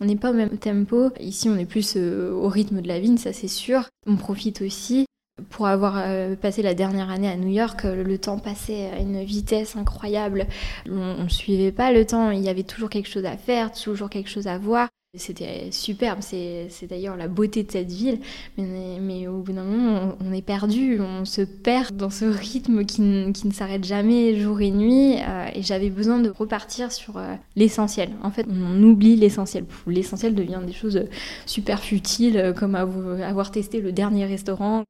on 0.02 0.06
n'est 0.06 0.16
pas 0.16 0.32
au 0.32 0.34
même 0.34 0.58
tempo. 0.58 1.12
Ici, 1.20 1.48
on 1.48 1.58
est 1.58 1.66
plus 1.66 1.94
euh, 1.96 2.32
au 2.32 2.50
rythme 2.50 2.82
de 2.82 2.88
la 2.88 3.00
vigne, 3.00 3.18
ça 3.18 3.34
c'est 3.34 3.48
sûr. 3.48 3.88
On 4.08 4.16
profite 4.18 4.62
aussi. 4.62 5.06
Pour 5.50 5.68
avoir 5.68 5.98
euh, 5.98 6.36
passé 6.36 6.62
la 6.62 6.74
dernière 6.74 7.10
année 7.10 7.30
à 7.30 7.36
New 7.36 7.50
York, 7.50 7.86
euh, 7.86 8.04
le 8.04 8.18
temps 8.18 8.38
passait 8.38 8.90
à 8.92 9.00
une 9.00 9.24
vitesse 9.24 9.76
incroyable. 9.76 10.48
On 10.90 11.24
ne 11.24 11.30
suivait 11.30 11.72
pas 11.72 11.92
le 11.92 12.06
temps, 12.06 12.32
il 12.32 12.42
y 12.42 12.50
avait 12.50 12.64
toujours 12.64 12.90
quelque 12.90 13.10
chose 13.10 13.26
à 13.26 13.38
faire, 13.38 13.72
toujours 13.72 14.10
quelque 14.10 14.30
chose 14.30 14.48
à 14.48 14.58
voir. 14.58 14.90
C'était 15.18 15.72
superbe, 15.72 16.20
c'est 16.22 16.88
d'ailleurs 16.90 17.18
la 17.18 17.28
beauté 17.28 17.64
de 17.64 17.72
cette 17.72 17.92
ville, 17.92 18.20
mais, 18.58 19.28
au 19.28 19.40
bout 19.40 19.52
d'un 19.52 19.66
moment, 19.66 20.16
on, 20.26 20.32
est 20.32 20.42
perdu, 20.42 21.02
on 21.02 21.26
se 21.26 21.42
perd 21.42 21.94
dans 21.98 22.10
ce 22.10 22.24
rythme 22.24 22.86
qui, 22.86 23.02
qui 23.34 23.48
ne 23.48 23.52
s'arrête 23.52 23.84
jamais 23.84 24.40
jour 24.40 24.62
et 24.62 24.72
nuit, 24.72 25.18
euh, 25.20 25.50
et 25.54 25.64
j'avais 25.64 25.90
besoin 25.90 26.20
de 26.20 26.30
repartir 26.30 26.94
sur 26.94 27.18
euh, 27.18 27.36
l'essentiel. 27.58 28.12
En 28.24 28.32
fait, 28.32 28.46
on 28.50 28.82
oublie 28.84 29.18
l'essentiel. 29.18 29.66
L'essentiel 29.86 30.34
devient 30.34 30.62
des 30.66 30.72
choses 30.72 31.04
super 31.46 31.82
futiles, 31.82 32.38
euh, 32.38 32.54
comme 32.54 32.76
avoir 32.76 33.52
testé 33.52 33.82
le 33.82 33.92
dernier 33.92 34.26
restaurant. 34.26 34.86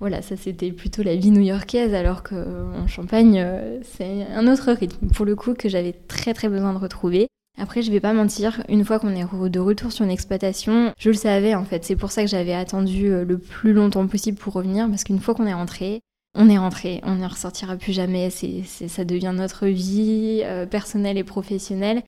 Voilà, 0.00 0.22
ça 0.22 0.36
c'était 0.36 0.72
plutôt 0.72 1.02
la 1.02 1.16
vie 1.16 1.30
new-yorkaise, 1.30 1.92
alors 1.92 2.22
qu'en 2.22 2.86
Champagne, 2.86 3.46
c'est 3.82 4.24
un 4.34 4.50
autre 4.50 4.72
rythme, 4.72 5.08
pour 5.08 5.26
le 5.26 5.36
coup, 5.36 5.52
que 5.52 5.68
j'avais 5.68 5.92
très 5.92 6.32
très 6.32 6.48
besoin 6.48 6.72
de 6.72 6.78
retrouver. 6.78 7.28
Après, 7.58 7.82
je 7.82 7.90
vais 7.90 8.00
pas 8.00 8.12
mentir, 8.12 8.62
une 8.68 8.84
fois 8.84 8.98
qu'on 8.98 9.14
est 9.14 9.24
de 9.50 9.58
retour 9.58 9.90
sur 9.90 10.04
une 10.04 10.10
exploitation, 10.10 10.92
je 10.98 11.08
le 11.08 11.16
savais 11.16 11.54
en 11.54 11.64
fait. 11.64 11.84
C'est 11.84 11.96
pour 11.96 12.10
ça 12.10 12.22
que 12.22 12.28
j'avais 12.28 12.52
attendu 12.52 13.06
euh, 13.06 13.24
le 13.24 13.38
plus 13.38 13.72
longtemps 13.72 14.06
possible 14.06 14.36
pour 14.36 14.52
revenir, 14.52 14.88
parce 14.88 15.04
qu'une 15.04 15.20
fois 15.20 15.34
qu'on 15.34 15.46
est 15.46 15.54
rentré, 15.54 16.00
on 16.34 16.50
est 16.50 16.58
rentré, 16.58 17.00
on 17.02 17.14
ne 17.14 17.26
ressortira 17.26 17.76
plus 17.76 17.92
jamais. 17.92 18.28
C'est, 18.28 18.62
ça 18.64 19.04
devient 19.04 19.32
notre 19.34 19.66
vie 19.66 20.42
euh, 20.44 20.66
personnelle 20.66 21.16
et 21.16 21.24
professionnelle. 21.24 22.02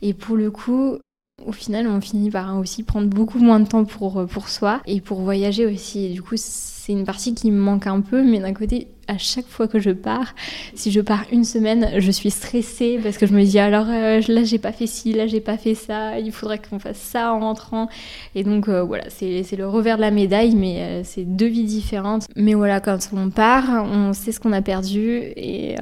Et 0.00 0.14
pour 0.14 0.36
le 0.36 0.50
coup, 0.50 0.98
au 1.46 1.52
final, 1.52 1.86
on 1.86 2.00
finit 2.00 2.30
par 2.30 2.58
aussi 2.58 2.82
prendre 2.82 3.08
beaucoup 3.08 3.38
moins 3.38 3.60
de 3.60 3.68
temps 3.68 3.84
pour, 3.84 4.18
euh, 4.18 4.26
pour 4.26 4.48
soi 4.48 4.80
et 4.86 5.00
pour 5.00 5.20
voyager 5.20 5.64
aussi. 5.64 6.08
Du 6.08 6.22
coup, 6.22 6.34
c'est 6.36 6.92
une 6.92 7.04
partie 7.04 7.34
qui 7.34 7.50
me 7.50 7.60
manque 7.60 7.86
un 7.86 8.00
peu, 8.00 8.22
mais 8.22 8.40
d'un 8.40 8.52
côté, 8.52 8.88
à 9.06 9.18
chaque 9.18 9.46
fois 9.46 9.68
que 9.68 9.78
je 9.78 9.90
pars, 9.90 10.34
si 10.74 10.90
je 10.90 11.00
pars 11.00 11.24
une 11.30 11.44
semaine, 11.44 11.90
je 11.98 12.10
suis 12.10 12.30
stressée 12.30 12.98
parce 13.02 13.18
que 13.18 13.26
je 13.26 13.34
me 13.34 13.44
dis 13.44 13.58
alors 13.58 13.86
euh, 13.88 14.20
là 14.26 14.42
j'ai 14.42 14.58
pas 14.58 14.72
fait 14.72 14.88
ci, 14.88 15.12
là 15.12 15.28
j'ai 15.28 15.40
pas 15.40 15.56
fait 15.56 15.76
ça, 15.76 16.18
il 16.18 16.32
faudrait 16.32 16.58
qu'on 16.58 16.80
fasse 16.80 16.98
ça 16.98 17.32
en 17.32 17.38
rentrant. 17.38 17.88
Et 18.34 18.42
donc 18.42 18.68
euh, 18.68 18.82
voilà, 18.82 19.04
c'est 19.08 19.56
le 19.56 19.68
revers 19.68 19.96
de 19.96 20.02
la 20.02 20.10
médaille, 20.10 20.56
mais 20.56 21.02
c'est 21.04 21.24
deux 21.24 21.46
vies 21.46 21.64
différentes. 21.64 22.26
Mais 22.34 22.54
voilà, 22.54 22.80
quand 22.80 22.98
on 23.12 23.30
part, 23.30 23.84
on 23.84 24.12
sait 24.12 24.32
ce 24.32 24.40
qu'on 24.40 24.52
a 24.52 24.62
perdu 24.62 25.20
et 25.36 25.76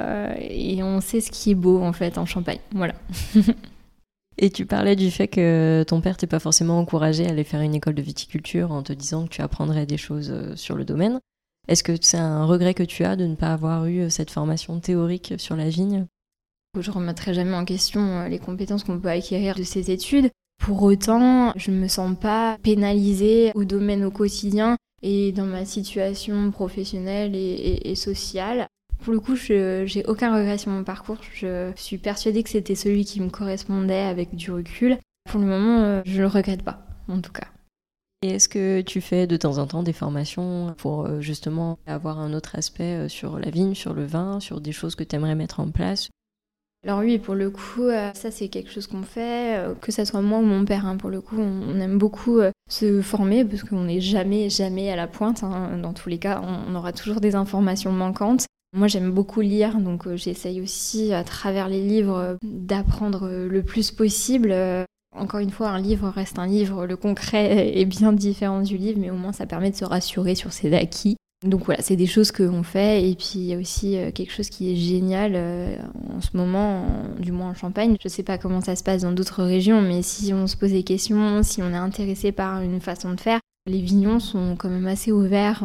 on 0.82 1.00
sait 1.00 1.20
ce 1.20 1.30
qui 1.30 1.52
est 1.52 1.54
beau 1.54 1.80
en 1.80 1.92
fait 1.94 2.18
en 2.18 2.26
Champagne. 2.26 2.60
Voilà. 2.74 2.94
Et 4.36 4.50
tu 4.50 4.66
parlais 4.66 4.96
du 4.96 5.10
fait 5.10 5.28
que 5.28 5.84
ton 5.86 6.00
père 6.00 6.16
t'ait 6.16 6.26
pas 6.26 6.40
forcément 6.40 6.78
encouragé 6.78 7.26
à 7.26 7.30
aller 7.30 7.44
faire 7.44 7.60
une 7.60 7.74
école 7.74 7.94
de 7.94 8.02
viticulture 8.02 8.72
en 8.72 8.82
te 8.82 8.92
disant 8.92 9.24
que 9.24 9.30
tu 9.30 9.42
apprendrais 9.42 9.86
des 9.86 9.96
choses 9.96 10.30
euh, 10.32 10.56
sur 10.56 10.74
le 10.74 10.84
domaine. 10.84 11.20
Est-ce 11.68 11.84
que 11.84 11.92
c'est 12.00 12.18
un 12.18 12.44
regret 12.44 12.74
que 12.74 12.82
tu 12.82 13.04
as 13.04 13.16
de 13.16 13.26
ne 13.26 13.36
pas 13.36 13.52
avoir 13.52 13.86
eu 13.86 14.00
euh, 14.00 14.08
cette 14.10 14.30
formation 14.30 14.80
théorique 14.80 15.34
sur 15.38 15.54
la 15.54 15.68
vigne? 15.68 16.06
Je 16.78 16.90
remettrai 16.90 17.32
jamais 17.32 17.54
en 17.54 17.64
question 17.64 18.00
euh, 18.00 18.28
les 18.28 18.40
compétences 18.40 18.82
qu'on 18.82 18.98
peut 18.98 19.08
acquérir 19.08 19.54
de 19.54 19.62
ces 19.62 19.92
études. 19.92 20.30
Pour 20.58 20.82
autant, 20.82 21.52
je 21.56 21.70
ne 21.70 21.76
me 21.76 21.88
sens 21.88 22.16
pas 22.18 22.58
pénalisée 22.62 23.52
au 23.54 23.64
domaine 23.64 24.04
au 24.04 24.10
quotidien 24.10 24.76
et 25.02 25.30
dans 25.30 25.46
ma 25.46 25.64
situation 25.64 26.50
professionnelle 26.50 27.34
et 27.34 27.94
sociale 27.96 28.68
pour 29.04 29.12
le 29.12 29.20
coup, 29.20 29.36
je 29.36 29.84
j'ai 29.86 30.04
aucun 30.06 30.34
regret 30.34 30.56
sur 30.56 30.70
mon 30.70 30.82
parcours. 30.82 31.18
Je 31.34 31.70
suis 31.76 31.98
persuadée 31.98 32.42
que 32.42 32.48
c'était 32.48 32.74
celui 32.74 33.04
qui 33.04 33.20
me 33.20 33.28
correspondait 33.28 34.00
avec 34.00 34.34
du 34.34 34.50
recul. 34.50 34.96
Pour 35.30 35.40
le 35.40 35.46
moment, 35.46 35.82
euh, 35.82 36.02
je 36.06 36.16
ne 36.16 36.20
le 36.22 36.26
regrette 36.26 36.62
pas, 36.62 36.86
en 37.08 37.20
tout 37.20 37.32
cas. 37.32 37.48
Et 38.22 38.30
est-ce 38.30 38.48
que 38.48 38.80
tu 38.80 39.02
fais 39.02 39.26
de 39.26 39.36
temps 39.36 39.58
en 39.58 39.66
temps 39.66 39.82
des 39.82 39.92
formations 39.92 40.74
pour 40.78 41.04
euh, 41.04 41.20
justement 41.20 41.78
avoir 41.86 42.18
un 42.18 42.32
autre 42.32 42.56
aspect 42.56 43.04
euh, 43.04 43.08
sur 43.08 43.38
la 43.38 43.50
vigne, 43.50 43.74
sur 43.74 43.92
le 43.92 44.06
vin, 44.06 44.40
sur 44.40 44.62
des 44.62 44.72
choses 44.72 44.94
que 44.94 45.04
tu 45.04 45.16
aimerais 45.16 45.34
mettre 45.34 45.60
en 45.60 45.70
place? 45.70 46.08
Alors 46.86 47.00
oui, 47.00 47.18
pour 47.18 47.34
le 47.34 47.50
coup, 47.50 47.88
ça 47.88 48.30
c'est 48.30 48.48
quelque 48.48 48.70
chose 48.70 48.86
qu'on 48.86 49.04
fait, 49.04 49.58
que 49.80 49.90
ce 49.90 50.04
soit 50.04 50.20
moi 50.20 50.40
ou 50.40 50.42
mon 50.42 50.66
père. 50.66 50.84
Hein, 50.84 50.98
pour 50.98 51.08
le 51.08 51.22
coup, 51.22 51.40
on 51.40 51.80
aime 51.80 51.96
beaucoup 51.96 52.40
se 52.68 53.00
former 53.00 53.42
parce 53.42 53.64
qu'on 53.64 53.84
n'est 53.84 54.02
jamais, 54.02 54.50
jamais 54.50 54.90
à 54.90 54.96
la 54.96 55.06
pointe. 55.06 55.44
Hein. 55.44 55.78
Dans 55.78 55.94
tous 55.94 56.10
les 56.10 56.18
cas, 56.18 56.42
on 56.42 56.74
aura 56.74 56.92
toujours 56.92 57.22
des 57.22 57.36
informations 57.36 57.90
manquantes. 57.90 58.46
Moi, 58.76 58.88
j'aime 58.88 59.12
beaucoup 59.12 59.40
lire, 59.40 59.78
donc 59.78 60.08
euh, 60.08 60.16
j'essaye 60.16 60.60
aussi, 60.60 61.12
à 61.12 61.22
travers 61.22 61.68
les 61.68 61.80
livres, 61.80 62.16
euh, 62.16 62.34
d'apprendre 62.42 63.28
euh, 63.28 63.48
le 63.48 63.62
plus 63.62 63.92
possible. 63.92 64.52
Encore 65.16 65.38
une 65.38 65.52
fois, 65.52 65.68
un 65.68 65.78
livre 65.78 66.08
reste 66.08 66.40
un 66.40 66.48
livre, 66.48 66.84
le 66.84 66.96
concret 66.96 67.78
est 67.80 67.84
bien 67.84 68.12
différent 68.12 68.62
du 68.62 68.76
livre, 68.76 68.98
mais 69.00 69.10
au 69.10 69.14
moins 69.14 69.32
ça 69.32 69.46
permet 69.46 69.70
de 69.70 69.76
se 69.76 69.84
rassurer 69.84 70.34
sur 70.34 70.52
ses 70.52 70.74
acquis. 70.74 71.16
Donc 71.46 71.66
voilà, 71.66 71.82
c'est 71.82 71.94
des 71.94 72.06
choses 72.06 72.32
qu'on 72.32 72.64
fait. 72.64 73.08
Et 73.08 73.14
puis 73.14 73.34
il 73.36 73.44
y 73.44 73.54
a 73.54 73.58
aussi 73.58 73.96
quelque 74.12 74.32
chose 74.32 74.48
qui 74.48 74.72
est 74.72 74.76
génial 74.76 75.36
en 76.10 76.20
ce 76.20 76.36
moment, 76.36 76.84
du 77.20 77.30
moins 77.30 77.50
en 77.50 77.54
Champagne. 77.54 77.96
Je 78.00 78.08
ne 78.08 78.10
sais 78.10 78.22
pas 78.22 78.38
comment 78.38 78.62
ça 78.62 78.74
se 78.74 78.82
passe 78.82 79.02
dans 79.02 79.12
d'autres 79.12 79.44
régions, 79.44 79.82
mais 79.82 80.02
si 80.02 80.32
on 80.32 80.46
se 80.46 80.56
pose 80.56 80.72
des 80.72 80.84
questions, 80.84 81.42
si 81.42 81.62
on 81.62 81.70
est 81.70 81.76
intéressé 81.76 82.32
par 82.32 82.62
une 82.62 82.80
façon 82.80 83.12
de 83.12 83.20
faire, 83.20 83.40
les 83.66 83.82
vignons 83.82 84.20
sont 84.20 84.56
quand 84.56 84.70
même 84.70 84.86
assez 84.86 85.12
ouverts. 85.12 85.62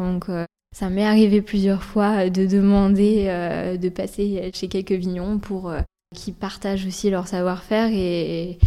Ça 0.72 0.88
m'est 0.88 1.04
arrivé 1.04 1.42
plusieurs 1.42 1.82
fois 1.82 2.30
de 2.30 2.46
demander 2.46 3.26
euh, 3.28 3.76
de 3.76 3.88
passer 3.88 4.50
chez 4.54 4.68
quelques 4.68 4.92
vignons 4.92 5.38
pour 5.38 5.68
euh, 5.68 5.80
qu'ils 6.14 6.34
partagent 6.34 6.86
aussi 6.86 7.10
leur 7.10 7.26
savoir-faire 7.26 7.90
et, 7.92 8.58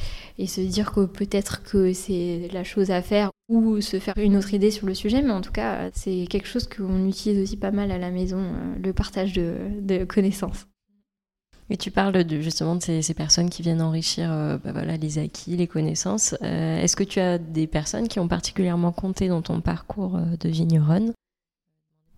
se 0.45 0.59
dire 0.59 0.91
que 0.91 1.05
peut-être 1.05 1.63
que 1.63 1.93
c'est 1.93 2.49
la 2.51 2.65
chose 2.65 2.91
à 2.91 3.01
faire 3.01 3.31
ou 3.47 3.79
se 3.79 3.99
faire 3.99 4.17
une 4.17 4.35
autre 4.35 4.53
idée 4.53 4.71
sur 4.71 4.85
le 4.85 4.93
sujet. 4.93 5.21
Mais 5.21 5.31
en 5.31 5.39
tout 5.39 5.53
cas, 5.53 5.89
c'est 5.93 6.27
quelque 6.29 6.47
chose 6.47 6.67
qu'on 6.67 7.07
utilise 7.07 7.41
aussi 7.41 7.55
pas 7.55 7.71
mal 7.71 7.91
à 7.91 7.97
la 7.97 8.11
maison, 8.11 8.39
euh, 8.39 8.75
le 8.83 8.91
partage 8.91 9.31
de, 9.31 10.03
connaissances. 10.03 10.67
Et 11.69 11.77
tu 11.77 11.91
parles 11.91 12.25
de, 12.25 12.41
justement 12.41 12.75
de 12.75 12.81
ces, 12.81 13.13
personnes 13.13 13.49
qui 13.49 13.61
viennent 13.61 13.81
enrichir 13.81 14.29
bah 14.63 14.73
voilà, 14.73 14.97
les 14.97 15.17
acquis, 15.17 15.55
les 15.55 15.67
connaissances. 15.67 16.33
Est-ce 16.41 16.95
que 16.95 17.05
tu 17.05 17.19
as 17.21 17.37
des 17.37 17.67
personnes 17.67 18.09
qui 18.09 18.19
ont 18.19 18.27
particulièrement 18.27 18.91
compté 18.91 19.29
dans 19.29 19.41
ton 19.41 19.61
parcours 19.61 20.19
de 20.39 20.49
vigneronne? 20.49 21.13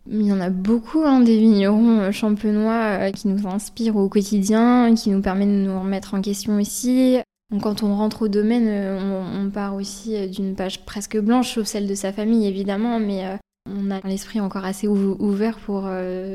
Il 0.07 0.21
y 0.23 0.31
en 0.31 0.39
a 0.39 0.49
beaucoup, 0.49 1.01
hein, 1.03 1.21
des 1.21 1.37
vignerons 1.37 1.99
euh, 1.99 2.11
champenois 2.11 2.99
euh, 2.99 3.11
qui 3.11 3.27
nous 3.27 3.47
inspirent 3.47 3.95
au 3.95 4.07
quotidien, 4.07 4.93
qui 4.95 5.09
nous 5.09 5.21
permettent 5.21 5.49
de 5.49 5.65
nous 5.65 5.79
remettre 5.79 6.13
en 6.13 6.21
question 6.21 6.57
aussi. 6.57 7.17
quand 7.61 7.83
on 7.83 7.95
rentre 7.95 8.23
au 8.23 8.27
domaine, 8.27 8.67
euh, 8.67 9.43
on, 9.43 9.49
part 9.49 9.75
aussi 9.75 10.27
d'une 10.29 10.55
page 10.55 10.85
presque 10.85 11.17
blanche, 11.17 11.53
sauf 11.55 11.65
celle 11.65 11.87
de 11.87 11.95
sa 11.95 12.11
famille 12.11 12.45
évidemment, 12.47 12.99
mais 12.99 13.39
on 13.69 13.89
a 13.89 13.99
l'esprit 14.01 14.39
encore 14.39 14.65
assez 14.65 14.87
ouvert 14.87 15.57
pour 15.59 15.87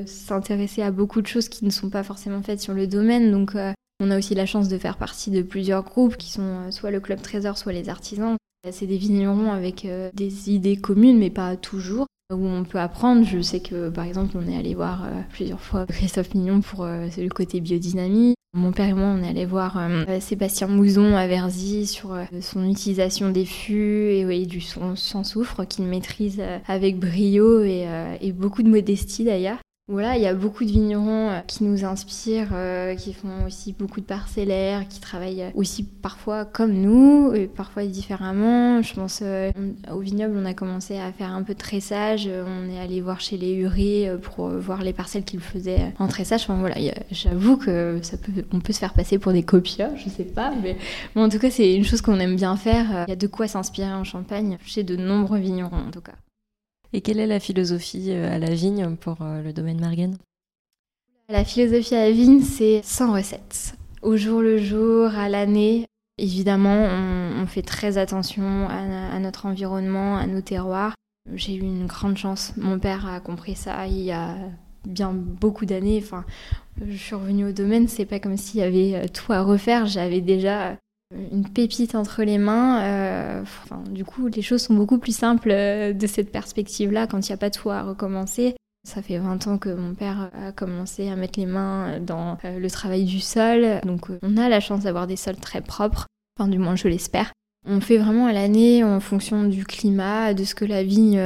s'intéresser 0.07 0.83
à 0.83 0.91
beaucoup 0.91 1.21
de 1.21 1.27
choses 1.27 1.49
qui 1.49 1.65
ne 1.65 1.71
sont 1.71 1.91
pas 1.91 2.03
forcément 2.03 2.41
faites 2.43 2.61
sur 2.61 2.73
le 2.73 2.87
domaine. 2.87 3.31
Donc 3.31 3.53
on 4.01 4.11
a 4.11 4.17
aussi 4.17 4.35
la 4.35 4.47
chance 4.47 4.69
de 4.69 4.79
faire 4.79 4.97
partie 4.97 5.31
de 5.31 5.43
plusieurs 5.43 5.83
groupes 5.83 6.17
qui 6.17 6.31
sont 6.31 6.71
soit 6.71 6.91
le 6.91 7.01
Club 7.01 7.21
Trésor, 7.21 7.59
soit 7.59 7.73
les 7.73 7.89
artisans. 7.89 8.37
C'est 8.71 8.87
des 8.87 8.97
vignerons 8.97 9.53
avec 9.53 9.87
des 10.15 10.51
idées 10.51 10.77
communes, 10.77 11.19
mais 11.19 11.31
pas 11.31 11.57
toujours 11.57 12.07
où 12.31 12.47
on 12.47 12.65
peut 12.65 12.79
apprendre. 12.79 13.25
Je 13.25 13.41
sais 13.41 13.61
que 13.61 13.89
par 13.89 14.05
exemple 14.05 14.37
on 14.37 14.49
est 14.49 14.57
allé 14.57 14.75
voir 14.75 15.05
euh, 15.05 15.21
plusieurs 15.31 15.61
fois 15.61 15.87
Christophe 15.87 16.35
Mignon 16.35 16.61
pour 16.61 16.85
euh, 16.85 17.09
le 17.17 17.29
côté 17.29 17.61
biodynamie. 17.61 18.35
Mon 18.53 18.73
père 18.73 18.89
et 18.89 18.95
moi 18.95 19.07
on 19.07 19.23
est 19.23 19.29
allé 19.29 19.47
voir 19.47 19.79
euh, 19.79 20.19
Sébastien 20.21 20.67
Mouzon 20.67 21.15
à 21.15 21.27
Verzy 21.29 21.87
sur 21.87 22.17
son 22.41 22.69
utilisation 22.69 23.31
des 23.31 23.45
fûts 23.45 24.11
et, 24.11 24.47
du 24.47 24.61
son 24.61 24.97
sans 24.97 25.23
soufre 25.23 25.65
qu'il 25.67 25.85
maîtrise 25.85 26.43
avec 26.67 26.99
brio 26.99 27.63
et 27.63 28.33
beaucoup 28.33 28.65
de 28.65 28.69
modestie 28.69 29.25
d'ailleurs. 29.25 29.59
Voilà, 29.91 30.17
il 30.17 30.23
y 30.23 30.27
a 30.29 30.35
beaucoup 30.35 30.65
de 30.65 30.71
vignerons 30.71 31.31
euh, 31.31 31.41
qui 31.49 31.65
nous 31.65 31.85
inspirent, 31.85 32.51
euh, 32.53 32.95
qui 32.95 33.13
font 33.13 33.45
aussi 33.45 33.73
beaucoup 33.73 34.01
de 34.01 34.07
parcellaires, 34.07 34.87
qui 34.87 35.01
travaillent 35.01 35.51
aussi 35.57 35.83
parfois 35.83 36.45
comme 36.45 36.75
nous, 36.75 37.33
et 37.35 37.49
parfois 37.49 37.85
différemment. 37.85 38.83
Je 38.83 38.95
pense 38.95 39.19
euh, 39.21 39.51
au 39.93 39.99
vignoble, 39.99 40.37
on 40.39 40.45
a 40.45 40.55
commencé 40.55 40.97
à 40.97 41.11
faire 41.11 41.33
un 41.33 41.43
peu 41.43 41.55
de 41.55 41.59
tressage. 41.59 42.29
On 42.29 42.71
est 42.71 42.79
allé 42.79 43.01
voir 43.01 43.21
chez 43.21 43.37
les 43.37 43.53
hurés 43.53 44.09
pour 44.23 44.49
voir 44.49 44.85
les 44.85 44.93
parcelles 44.93 45.25
qu'ils 45.25 45.41
faisaient 45.41 45.93
en 45.99 46.07
tressage. 46.07 46.43
Enfin 46.43 46.61
voilà, 46.61 46.77
j'avoue 47.11 47.57
que 47.57 47.99
ça 48.03 48.17
peut, 48.17 48.45
on 48.53 48.61
peut 48.61 48.73
se 48.73 48.79
faire 48.79 48.95
passer 48.95 49.19
pour 49.19 49.33
des 49.33 49.43
copieurs, 49.43 49.97
je 49.97 50.09
sais 50.09 50.23
pas, 50.23 50.53
mais 50.63 50.77
en 51.17 51.29
tout 51.29 51.41
cas 51.41 51.51
c'est 51.51 51.75
une 51.75 51.85
chose 51.85 52.01
qu'on 52.01 52.21
aime 52.21 52.37
bien 52.37 52.55
faire. 52.55 53.07
Il 53.09 53.11
y 53.11 53.15
a 53.15 53.17
de 53.17 53.27
quoi 53.27 53.49
s'inspirer 53.49 53.93
en 53.93 54.05
Champagne 54.05 54.57
chez 54.65 54.85
de 54.85 54.95
nombreux 54.95 55.39
vignerons 55.39 55.89
en 55.89 55.91
tout 55.91 56.01
cas. 56.01 56.15
Et 56.93 57.01
quelle 57.01 57.21
est 57.21 57.27
la 57.27 57.41
philosophie 57.41 58.11
euh, 58.11 58.35
à 58.35 58.39
la 58.39 58.53
vigne 58.53 58.97
pour 58.97 59.23
euh, 59.23 59.43
le 59.43 59.53
domaine 59.53 59.81
Marguen 59.81 60.17
La 61.29 61.45
philosophie 61.45 61.95
à 61.95 62.07
la 62.07 62.11
vigne, 62.11 62.43
c'est 62.43 62.81
sans 62.83 63.13
recette. 63.13 63.75
Au 64.03 64.17
jour 64.17 64.41
le 64.41 64.59
jour, 64.59 65.07
à 65.15 65.29
l'année, 65.29 65.87
évidemment, 66.19 66.89
on, 66.89 67.47
fait 67.47 67.63
très 67.63 67.99
attention 67.99 68.69
à, 68.69 69.19
notre 69.19 69.47
environnement, 69.47 70.17
à 70.17 70.27
nos 70.27 70.41
terroirs. 70.41 70.95
J'ai 71.35 71.55
eu 71.55 71.61
une 71.61 71.87
grande 71.87 72.17
chance. 72.17 72.53
Mon 72.57 72.79
père 72.79 73.07
a 73.07 73.21
compris 73.21 73.55
ça 73.55 73.87
il 73.87 74.01
y 74.01 74.13
a 74.13 74.37
bien 74.87 75.13
beaucoup 75.13 75.67
d'années. 75.67 76.01
Enfin, 76.03 76.25
je 76.85 76.97
suis 76.97 77.15
revenue 77.15 77.47
au 77.47 77.53
domaine, 77.53 77.89
c'est 77.89 78.07
pas 78.07 78.21
comme 78.21 78.37
s'il 78.37 78.61
y 78.61 78.63
avait 78.63 78.95
euh, 78.95 79.07
tout 79.09 79.33
à 79.33 79.43
refaire. 79.43 79.87
J'avais 79.87 80.21
déjà 80.21 80.77
une 81.33 81.49
pépite 81.49 81.95
entre 81.95 82.23
les 82.23 82.39
mains. 82.39 82.83
Euh, 82.83 83.45
du 83.91 84.05
coup, 84.05 84.29
les 84.29 84.43
choses 84.43 84.63
sont 84.63 84.75
beaucoup 84.75 84.99
plus 84.99 85.17
simples 85.17 85.51
euh, 85.51 85.93
de 85.93 86.07
cette 86.07 86.31
perspective-là 86.31 87.07
quand 87.07 87.29
il 87.29 87.31
n'y 87.31 87.35
a 87.35 87.39
pas 87.39 87.51
de 87.51 87.57
tout 87.57 87.71
à 87.71 87.83
recommencer. 87.83 88.55
Ça 88.89 89.03
fait 89.03 89.19
20 89.19 89.47
ans 89.47 89.59
que 89.59 89.69
mon 89.69 89.95
père 89.95 90.31
a 90.35 90.53
commencé 90.53 91.11
à 91.11 91.17
mettre 91.17 91.39
les 91.39 91.47
mains 91.47 92.01
dans 92.01 92.39
euh, 92.45 92.59
le 92.59 92.71
travail 92.71 93.05
du 93.05 93.21
sol. 93.21 93.81
Donc 93.85 94.11
euh, 94.11 94.19
on 94.23 94.37
a 94.37 94.49
la 94.49 94.61
chance 94.61 94.81
d'avoir 94.81 95.07
des 95.07 95.17
sols 95.17 95.37
très 95.37 95.61
propres, 95.61 96.07
enfin 96.39 96.49
du 96.49 96.59
moins 96.59 96.77
je 96.77 96.89
l'espère. 96.89 97.33
On 97.67 97.81
fait 97.81 97.99
vraiment 97.99 98.27
à 98.27 98.33
l'année 98.33 98.83
en 98.83 99.01
fonction 99.01 99.45
du 99.45 99.67
climat, 99.67 100.33
de 100.33 100.45
ce 100.45 100.55
que 100.55 100.65
la 100.65 100.83
vigne 100.83 101.21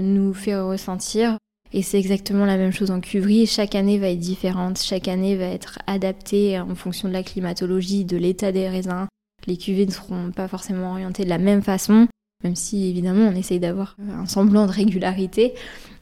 nous 0.00 0.32
fait 0.32 0.58
ressentir. 0.58 1.36
Et 1.72 1.82
c'est 1.82 1.98
exactement 1.98 2.46
la 2.46 2.56
même 2.56 2.72
chose 2.72 2.90
en 2.90 3.00
cuverie. 3.00 3.46
Chaque 3.46 3.74
année 3.74 3.98
va 3.98 4.08
être 4.08 4.18
différente, 4.18 4.80
chaque 4.80 5.08
année 5.08 5.36
va 5.36 5.44
être 5.44 5.78
adaptée 5.86 6.58
en 6.58 6.74
fonction 6.74 7.08
de 7.08 7.12
la 7.12 7.22
climatologie, 7.22 8.04
de 8.04 8.16
l'état 8.16 8.52
des 8.52 8.68
raisins. 8.68 9.06
Les 9.46 9.56
cuvées 9.56 9.86
ne 9.86 9.90
seront 9.90 10.30
pas 10.30 10.48
forcément 10.48 10.92
orientées 10.92 11.24
de 11.24 11.28
la 11.28 11.38
même 11.38 11.62
façon, 11.62 12.08
même 12.42 12.56
si 12.56 12.88
évidemment 12.88 13.28
on 13.28 13.34
essaye 13.34 13.60
d'avoir 13.60 13.96
un 14.10 14.26
semblant 14.26 14.66
de 14.66 14.72
régularité. 14.72 15.54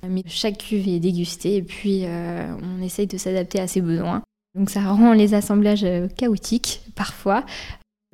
Mais 0.08 0.22
chaque 0.26 0.58
cuve 0.58 0.88
est 0.88 1.00
dégustée 1.00 1.56
et 1.56 1.62
puis 1.62 2.02
euh, 2.04 2.54
on 2.62 2.82
essaye 2.82 3.06
de 3.06 3.18
s'adapter 3.18 3.58
à 3.58 3.66
ses 3.66 3.80
besoins. 3.80 4.22
Donc 4.56 4.70
ça 4.70 4.80
rend 4.82 5.12
les 5.12 5.34
assemblages 5.34 5.84
euh, 5.84 6.08
chaotiques 6.08 6.82
parfois 6.94 7.44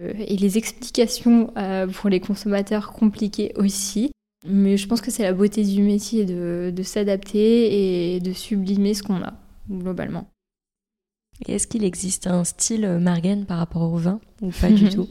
euh, 0.01 0.13
et 0.19 0.37
les 0.37 0.59
explications 0.59 1.53
pour 1.93 2.09
les 2.09 2.21
consommateurs 2.21 2.93
compliquées 2.93 3.53
aussi. 3.57 4.11
Mais 4.45 4.77
je 4.77 4.87
pense 4.89 5.01
que 5.01 5.11
c'est 5.11 5.23
la 5.23 5.33
beauté 5.33 5.65
du 5.65 5.83
métier 5.83 6.25
de, 6.25 6.73
de 6.75 6.83
s'adapter 6.83 8.15
et 8.15 8.21
de 8.21 8.33
sublimer 8.33 8.95
ce 8.95 9.03
qu'on 9.03 9.23
a 9.23 9.35
globalement. 9.71 10.27
Et 11.47 11.55
est-ce 11.55 11.67
qu'il 11.67 11.85
existe 11.85 12.27
un 12.27 12.45
style 12.45 12.87
Margen 13.01 13.45
par 13.47 13.59
rapport 13.59 13.83
au 13.83 13.97
vin 13.97 14.21
ou 14.41 14.51
pas 14.51 14.71
du 14.71 14.89
tout? 14.95 15.09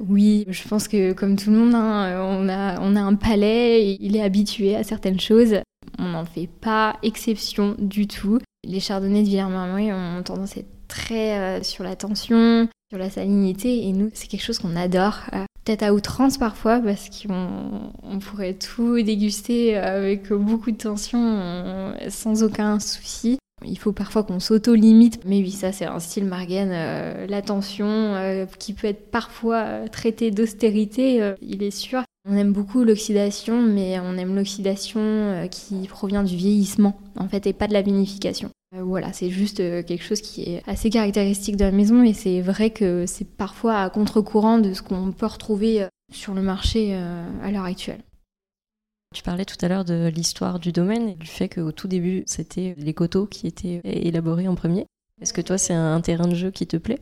Oui, 0.00 0.44
je 0.48 0.68
pense 0.68 0.86
que 0.86 1.12
comme 1.12 1.36
tout 1.36 1.50
le 1.50 1.56
monde, 1.56 1.74
hein, 1.74 2.20
on, 2.22 2.48
a, 2.48 2.80
on 2.80 2.94
a 2.94 3.00
un 3.00 3.14
palais, 3.14 3.96
il 4.00 4.16
est 4.16 4.22
habitué 4.22 4.76
à 4.76 4.84
certaines 4.84 5.18
choses. 5.18 5.56
On 5.98 6.08
n'en 6.08 6.24
fait 6.24 6.46
pas 6.46 6.96
exception 7.02 7.74
du 7.78 8.06
tout. 8.06 8.38
Les 8.64 8.80
chardonnays 8.80 9.22
de 9.22 9.28
Villers-Marmory 9.28 9.92
ont 9.92 10.22
tendance 10.22 10.56
à 10.56 10.60
être 10.60 10.70
très 10.86 11.38
euh, 11.38 11.62
sur 11.62 11.84
la 11.84 11.96
tension, 11.96 12.68
sur 12.90 12.98
la 12.98 13.10
salinité, 13.10 13.86
et 13.86 13.92
nous, 13.92 14.10
c'est 14.14 14.28
quelque 14.28 14.44
chose 14.44 14.58
qu'on 14.58 14.76
adore. 14.76 15.20
Euh, 15.32 15.44
peut-être 15.64 15.82
à 15.82 15.92
outrance 15.92 16.38
parfois, 16.38 16.80
parce 16.80 17.10
qu'on 17.10 17.92
on 18.02 18.18
pourrait 18.18 18.54
tout 18.54 19.00
déguster 19.02 19.76
avec 19.76 20.32
beaucoup 20.32 20.70
de 20.70 20.76
tension 20.76 21.94
sans 22.08 22.42
aucun 22.42 22.80
souci. 22.80 23.38
Il 23.64 23.78
faut 23.78 23.92
parfois 23.92 24.22
qu'on 24.22 24.40
s'auto-limite, 24.40 25.20
mais 25.24 25.38
oui, 25.38 25.50
ça 25.50 25.72
c'est 25.72 25.86
un 25.86 25.98
style 25.98 26.26
Margen. 26.26 26.70
Euh, 26.72 27.26
l'attention 27.26 27.86
euh, 27.88 28.46
qui 28.58 28.72
peut 28.72 28.86
être 28.86 29.10
parfois 29.10 29.64
euh, 29.64 29.88
traitée 29.88 30.30
d'austérité, 30.30 31.32
il 31.42 31.62
est 31.62 31.70
sûr. 31.70 32.02
On 32.28 32.36
aime 32.36 32.52
beaucoup 32.52 32.84
l'oxydation, 32.84 33.62
mais 33.62 33.98
on 34.00 34.16
aime 34.16 34.34
l'oxydation 34.34 35.48
qui 35.50 35.86
provient 35.88 36.22
du 36.22 36.36
vieillissement, 36.36 37.00
en 37.18 37.26
fait, 37.26 37.46
et 37.46 37.52
pas 37.52 37.66
de 37.66 37.72
la 37.72 37.82
vinification. 37.82 38.50
Voilà, 38.72 39.12
c'est 39.12 39.30
juste 39.30 39.56
quelque 39.56 40.02
chose 40.02 40.20
qui 40.20 40.42
est 40.42 40.62
assez 40.66 40.90
caractéristique 40.90 41.56
de 41.56 41.64
la 41.64 41.72
maison, 41.72 42.02
et 42.02 42.12
c'est 42.12 42.40
vrai 42.40 42.70
que 42.70 43.06
c'est 43.06 43.24
parfois 43.24 43.80
à 43.80 43.90
contre-courant 43.90 44.58
de 44.58 44.74
ce 44.74 44.82
qu'on 44.82 45.12
peut 45.12 45.26
retrouver 45.26 45.86
sur 46.12 46.34
le 46.34 46.42
marché 46.42 46.94
à 46.94 47.50
l'heure 47.50 47.64
actuelle. 47.64 48.02
Tu 49.14 49.22
parlais 49.22 49.46
tout 49.46 49.56
à 49.62 49.68
l'heure 49.68 49.86
de 49.86 50.12
l'histoire 50.14 50.58
du 50.58 50.70
domaine 50.70 51.08
et 51.08 51.14
du 51.14 51.26
fait 51.26 51.48
qu'au 51.48 51.72
tout 51.72 51.88
début, 51.88 52.24
c'était 52.26 52.74
les 52.76 52.92
coteaux 52.92 53.26
qui 53.26 53.46
étaient 53.46 53.80
élaborés 53.84 54.48
en 54.48 54.54
premier. 54.54 54.84
Est-ce 55.20 55.32
que 55.32 55.40
toi, 55.40 55.56
c'est 55.56 55.74
un 55.74 56.00
terrain 56.02 56.28
de 56.28 56.34
jeu 56.34 56.50
qui 56.50 56.66
te 56.66 56.76
plaît? 56.76 57.00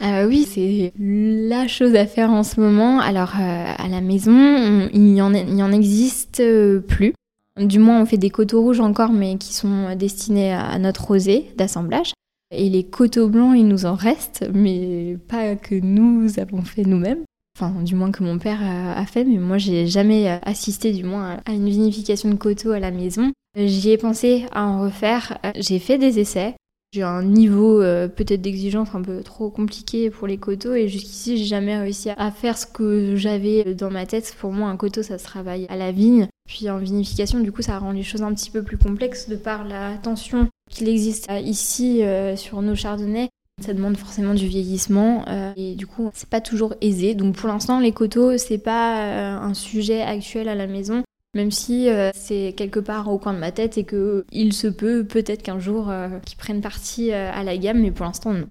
Euh, 0.00 0.26
oui, 0.26 0.44
c'est 0.48 0.92
la 0.98 1.68
chose 1.68 1.94
à 1.94 2.06
faire 2.06 2.30
en 2.30 2.42
ce 2.42 2.58
moment. 2.58 3.00
Alors 3.00 3.34
euh, 3.38 3.74
à 3.76 3.88
la 3.88 4.00
maison, 4.00 4.88
il, 4.94 5.14
y 5.14 5.20
en, 5.20 5.34
en 5.34 5.72
existe 5.72 6.40
euh, 6.40 6.80
plus. 6.80 7.12
Du 7.58 7.78
moins, 7.78 8.00
on 8.00 8.06
fait 8.06 8.18
des 8.18 8.30
coteaux 8.30 8.62
rouges 8.62 8.80
encore, 8.80 9.12
mais 9.12 9.36
qui 9.36 9.54
sont 9.54 9.94
destinés 9.96 10.52
à 10.52 10.78
notre 10.78 11.06
rosé 11.06 11.50
d'assemblage. 11.56 12.12
Et 12.52 12.68
les 12.68 12.84
coteaux 12.84 13.28
blancs, 13.28 13.56
il 13.56 13.66
nous 13.66 13.86
en 13.86 13.94
reste, 13.94 14.48
mais 14.52 15.16
pas 15.28 15.56
que 15.56 15.74
nous 15.74 16.38
avons 16.38 16.62
fait 16.62 16.84
nous-mêmes 16.84 17.24
enfin 17.60 17.82
du 17.82 17.94
moins 17.94 18.10
que 18.10 18.22
mon 18.22 18.38
père 18.38 18.60
a 18.62 19.04
fait, 19.06 19.24
mais 19.24 19.38
moi 19.38 19.58
j'ai 19.58 19.86
jamais 19.86 20.40
assisté 20.42 20.92
du 20.92 21.04
moins 21.04 21.40
à 21.44 21.52
une 21.52 21.68
vinification 21.68 22.30
de 22.30 22.36
coteaux 22.36 22.70
à 22.70 22.80
la 22.80 22.90
maison. 22.90 23.32
J'y 23.56 23.90
ai 23.90 23.98
pensé 23.98 24.46
à 24.52 24.66
en 24.66 24.80
refaire. 24.80 25.38
J'ai 25.56 25.78
fait 25.78 25.98
des 25.98 26.18
essais. 26.18 26.54
J'ai 26.92 27.02
un 27.02 27.22
niveau 27.22 27.80
euh, 27.80 28.08
peut-être 28.08 28.42
d'exigence 28.42 28.88
un 28.94 29.02
peu 29.02 29.22
trop 29.22 29.48
compliqué 29.48 30.10
pour 30.10 30.26
les 30.26 30.38
coteaux 30.38 30.74
et 30.74 30.88
jusqu'ici 30.88 31.36
j'ai 31.36 31.44
jamais 31.44 31.78
réussi 31.78 32.10
à 32.10 32.30
faire 32.32 32.58
ce 32.58 32.66
que 32.66 33.14
j'avais 33.14 33.74
dans 33.74 33.90
ma 33.90 34.06
tête. 34.06 34.34
Pour 34.38 34.52
moi 34.52 34.68
un 34.68 34.76
coteau 34.76 35.02
ça 35.02 35.16
se 35.16 35.24
travaille 35.24 35.66
à 35.68 35.76
la 35.76 35.92
vigne. 35.92 36.26
Puis 36.48 36.68
en 36.68 36.78
vinification 36.78 37.38
du 37.38 37.52
coup 37.52 37.62
ça 37.62 37.78
rend 37.78 37.92
les 37.92 38.02
choses 38.02 38.22
un 38.22 38.34
petit 38.34 38.50
peu 38.50 38.64
plus 38.64 38.76
complexes 38.76 39.28
de 39.28 39.36
par 39.36 39.64
la 39.64 39.98
tension 39.98 40.48
qu'il 40.68 40.88
existe 40.88 41.28
ici 41.44 42.02
euh, 42.02 42.34
sur 42.34 42.60
nos 42.60 42.74
chardonnays 42.74 43.28
ça 43.60 43.74
demande 43.74 43.96
forcément 43.96 44.34
du 44.34 44.46
vieillissement 44.46 45.24
euh, 45.28 45.52
et 45.56 45.74
du 45.74 45.86
coup 45.86 46.10
c'est 46.14 46.28
pas 46.28 46.40
toujours 46.40 46.74
aisé. 46.80 47.14
Donc 47.14 47.36
pour 47.36 47.48
l'instant 47.48 47.78
les 47.78 47.92
coteaux 47.92 48.36
c'est 48.38 48.58
pas 48.58 48.98
euh, 48.98 49.36
un 49.36 49.54
sujet 49.54 50.02
actuel 50.02 50.48
à 50.48 50.54
la 50.54 50.66
maison. 50.66 51.02
Même 51.34 51.50
si 51.50 51.88
euh, 51.88 52.10
c'est 52.12 52.54
quelque 52.56 52.80
part 52.80 53.08
au 53.08 53.18
coin 53.18 53.32
de 53.32 53.38
ma 53.38 53.52
tête 53.52 53.78
et 53.78 53.84
que 53.84 54.24
il 54.32 54.52
se 54.52 54.66
peut 54.66 55.04
peut-être 55.04 55.42
qu'un 55.42 55.58
jour 55.58 55.92
qu'ils 56.26 56.38
prennent 56.38 56.60
partie 56.60 57.12
à 57.12 57.42
la 57.44 57.56
gamme, 57.56 57.80
mais 57.80 57.90
pour 57.90 58.06
l'instant 58.06 58.32
non. 58.32 58.46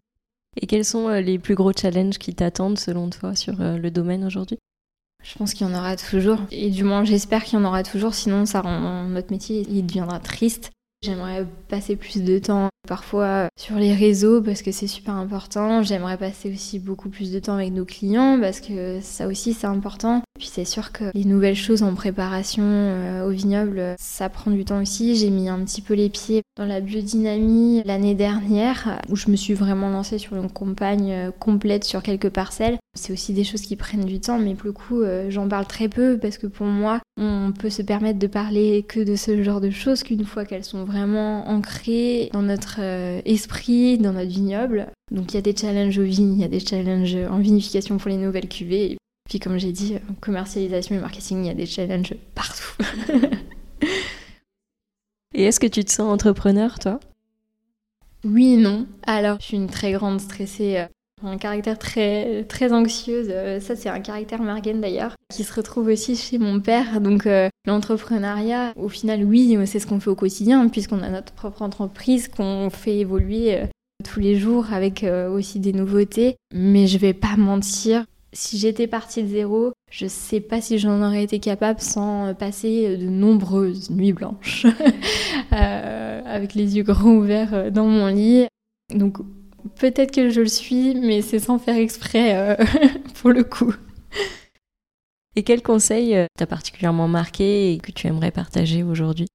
Et 0.61 0.65
quels 0.65 0.85
sont 0.85 1.09
les 1.09 1.39
plus 1.39 1.55
gros 1.55 1.73
challenges 1.73 2.17
qui 2.17 2.33
t'attendent 2.33 2.79
selon 2.79 3.09
toi 3.09 3.35
sur 3.35 3.55
le 3.59 3.89
domaine 3.89 4.25
aujourd'hui? 4.25 4.57
Je 5.23 5.37
pense 5.37 5.53
qu'il 5.53 5.67
y 5.67 5.69
en 5.69 5.77
aura 5.77 5.97
toujours. 5.97 6.39
Et 6.51 6.69
du 6.69 6.83
moins 6.83 7.03
j'espère 7.03 7.43
qu'il 7.43 7.59
y 7.59 7.61
en 7.61 7.65
aura 7.65 7.83
toujours, 7.83 8.13
sinon 8.13 8.45
ça 8.45 8.61
rend 8.61 9.03
notre 9.03 9.31
métier, 9.31 9.65
il 9.69 9.85
deviendra 9.85 10.19
triste. 10.19 10.71
J'aimerais 11.01 11.45
passer 11.67 11.95
plus 11.95 12.23
de 12.23 12.39
temps 12.39 12.69
parfois 12.87 13.47
sur 13.59 13.75
les 13.75 13.93
réseaux 13.93 14.41
parce 14.41 14.61
que 14.61 14.71
c'est 14.71 14.87
super 14.87 15.15
important. 15.15 15.83
J'aimerais 15.83 16.17
passer 16.17 16.51
aussi 16.51 16.79
beaucoup 16.79 17.09
plus 17.09 17.31
de 17.31 17.39
temps 17.39 17.55
avec 17.55 17.73
nos 17.73 17.85
clients 17.85 18.39
parce 18.39 18.59
que 18.59 18.99
ça 19.01 19.27
aussi 19.27 19.53
c'est 19.53 19.67
important. 19.67 20.21
Puis 20.37 20.49
c'est 20.51 20.65
sûr 20.65 20.91
que 20.91 21.05
les 21.13 21.25
nouvelles 21.25 21.55
choses 21.55 21.83
en 21.83 21.93
préparation 21.93 22.63
euh, 22.63 23.27
au 23.27 23.31
vignoble, 23.31 23.95
ça 23.99 24.29
prend 24.29 24.51
du 24.51 24.63
temps 24.65 24.81
aussi. 24.81 25.15
J'ai 25.15 25.29
mis 25.29 25.49
un 25.49 25.63
petit 25.65 25.81
peu 25.81 25.93
les 25.93 26.09
pieds 26.09 26.41
dans 26.57 26.65
la 26.65 26.79
biodynamie 26.79 27.83
l'année 27.85 28.15
dernière 28.15 28.99
où 29.09 29.15
je 29.15 29.29
me 29.29 29.35
suis 29.35 29.53
vraiment 29.53 29.89
lancée 29.89 30.17
sur 30.17 30.35
une 30.35 30.49
campagne 30.49 31.11
euh, 31.11 31.31
complète 31.31 31.83
sur 31.83 32.01
quelques 32.01 32.29
parcelles. 32.29 32.77
C'est 32.97 33.13
aussi 33.13 33.33
des 33.33 33.43
choses 33.43 33.61
qui 33.61 33.75
prennent 33.75 34.05
du 34.05 34.19
temps 34.19 34.39
mais 34.39 34.55
pour 34.55 34.67
le 34.67 34.73
coup 34.73 35.01
euh, 35.01 35.29
j'en 35.29 35.47
parle 35.47 35.67
très 35.67 35.89
peu 35.89 36.17
parce 36.17 36.37
que 36.37 36.47
pour 36.47 36.65
moi 36.65 36.99
on 37.17 37.51
peut 37.51 37.69
se 37.69 37.81
permettre 37.81 38.17
de 38.17 38.27
parler 38.27 38.83
que 38.87 38.99
de 38.99 39.15
ce 39.15 39.43
genre 39.43 39.61
de 39.61 39.69
choses 39.69 40.03
qu'une 40.03 40.25
fois 40.25 40.45
qu'elles 40.45 40.63
sont 40.63 40.85
vraiment 40.85 41.47
ancrées 41.49 42.29
dans 42.33 42.41
notre 42.41 42.68
euh, 42.79 43.21
esprit, 43.25 43.97
dans 43.97 44.13
notre 44.13 44.29
vignoble. 44.29 44.87
Donc 45.11 45.33
il 45.33 45.35
y 45.35 45.37
a 45.37 45.41
des 45.41 45.55
challenges 45.55 45.97
aux 45.97 46.03
vignes, 46.03 46.35
il 46.35 46.41
y 46.41 46.43
a 46.43 46.49
des 46.49 46.59
challenges 46.59 47.15
en 47.29 47.39
vinification 47.39 47.97
pour 47.97 48.09
les 48.09 48.17
nouvelles 48.17 48.47
cuvées. 48.47 48.91
Et 48.91 48.97
puis 49.27 49.39
comme 49.39 49.57
j'ai 49.57 49.71
dit, 49.71 49.95
commercialisation 50.21 50.95
et 50.95 50.99
marketing, 50.99 51.43
il 51.43 51.47
y 51.47 51.49
a 51.49 51.55
des 51.55 51.65
challenges 51.65 52.13
partout. 52.35 52.75
et 55.33 55.43
est-ce 55.43 55.59
que 55.59 55.67
tu 55.67 55.83
te 55.83 55.91
sens 55.91 56.11
entrepreneur, 56.11 56.77
toi? 56.77 56.99
Oui 58.23 58.57
non. 58.57 58.85
Alors, 59.03 59.37
je 59.39 59.45
suis 59.45 59.57
une 59.57 59.69
très 59.69 59.93
grande 59.93 60.19
stressée 60.19 60.77
euh, 60.77 60.85
un 61.23 61.37
caractère 61.37 61.77
très, 61.77 62.43
très 62.45 62.71
anxieuse. 62.71 63.27
Euh, 63.29 63.59
ça, 63.59 63.75
c'est 63.75 63.89
un 63.89 63.99
caractère 63.99 64.41
Margen 64.41 64.81
d'ailleurs, 64.81 65.15
qui 65.33 65.43
se 65.43 65.53
retrouve 65.53 65.87
aussi 65.87 66.15
chez 66.15 66.37
mon 66.37 66.59
père. 66.59 67.01
Donc, 67.01 67.25
euh, 67.25 67.49
l'entrepreneuriat, 67.65 68.73
au 68.75 68.89
final, 68.89 69.23
oui, 69.23 69.57
c'est 69.65 69.79
ce 69.79 69.87
qu'on 69.87 69.99
fait 69.99 70.09
au 70.09 70.15
quotidien, 70.15 70.67
puisqu'on 70.69 71.01
a 71.01 71.09
notre 71.09 71.33
propre 71.33 71.61
entreprise 71.61 72.27
qu'on 72.27 72.69
fait 72.69 72.97
évoluer 72.97 73.55
euh, 73.55 73.65
tous 74.03 74.19
les 74.19 74.37
jours 74.37 74.67
avec 74.71 75.05
aussi 75.33 75.59
des 75.59 75.73
nouveautés. 75.73 76.37
Mais 76.53 76.87
je 76.87 76.97
vais 76.97 77.13
pas 77.13 77.35
mentir, 77.37 78.05
si 78.31 78.57
j'étais 78.57 78.87
partie 78.87 79.23
de 79.23 79.27
zéro, 79.27 79.73
je 79.91 80.07
sais 80.07 80.39
pas 80.39 80.61
si 80.61 80.79
j'en 80.79 81.01
aurais 81.01 81.23
été 81.23 81.39
capable 81.39 81.81
sans 81.81 82.33
passer 82.33 82.95
de 82.95 83.09
nombreuses 83.09 83.89
nuits 83.89 84.13
blanches, 84.13 84.65
avec 85.51 86.53
les 86.53 86.77
yeux 86.77 86.83
grands 86.83 87.11
ouverts 87.11 87.73
dans 87.73 87.87
mon 87.87 88.07
lit. 88.07 88.47
Donc 88.95 89.17
Peut-être 89.77 90.13
que 90.13 90.29
je 90.29 90.41
le 90.41 90.47
suis, 90.47 90.95
mais 90.95 91.21
c'est 91.21 91.39
sans 91.39 91.59
faire 91.59 91.75
exprès 91.75 92.35
euh, 92.35 92.55
pour 93.21 93.31
le 93.31 93.43
coup. 93.43 93.73
Et 95.35 95.43
quel 95.43 95.61
conseil 95.61 96.15
euh, 96.15 96.25
t'a 96.37 96.47
particulièrement 96.47 97.07
marqué 97.07 97.73
et 97.73 97.77
que 97.79 97.91
tu 97.91 98.07
aimerais 98.07 98.31
partager 98.31 98.83
aujourd'hui? 98.83 99.27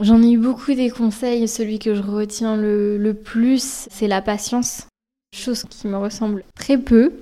J'en 0.00 0.22
ai 0.22 0.32
eu 0.32 0.38
beaucoup 0.38 0.74
des 0.74 0.90
conseils. 0.90 1.48
Celui 1.48 1.78
que 1.78 1.94
je 1.94 2.02
retiens 2.02 2.56
le, 2.56 3.12
plus, 3.12 3.88
c'est 3.90 4.08
la 4.08 4.22
patience. 4.22 4.86
Chose 5.34 5.64
qui 5.64 5.86
me 5.88 5.96
ressemble 5.96 6.44
très 6.54 6.78
peu. 6.78 7.12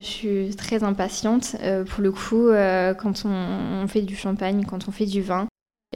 Je 0.00 0.06
suis 0.06 0.56
très 0.56 0.82
impatiente. 0.82 1.56
Euh, 1.62 1.84
pour 1.84 2.02
le 2.02 2.10
coup, 2.10 2.48
quand 2.98 3.24
on, 3.24 3.86
fait 3.86 4.02
du 4.02 4.16
champagne, 4.16 4.64
quand 4.64 4.88
on 4.88 4.92
fait 4.92 5.06
du 5.06 5.22
vin 5.22 5.46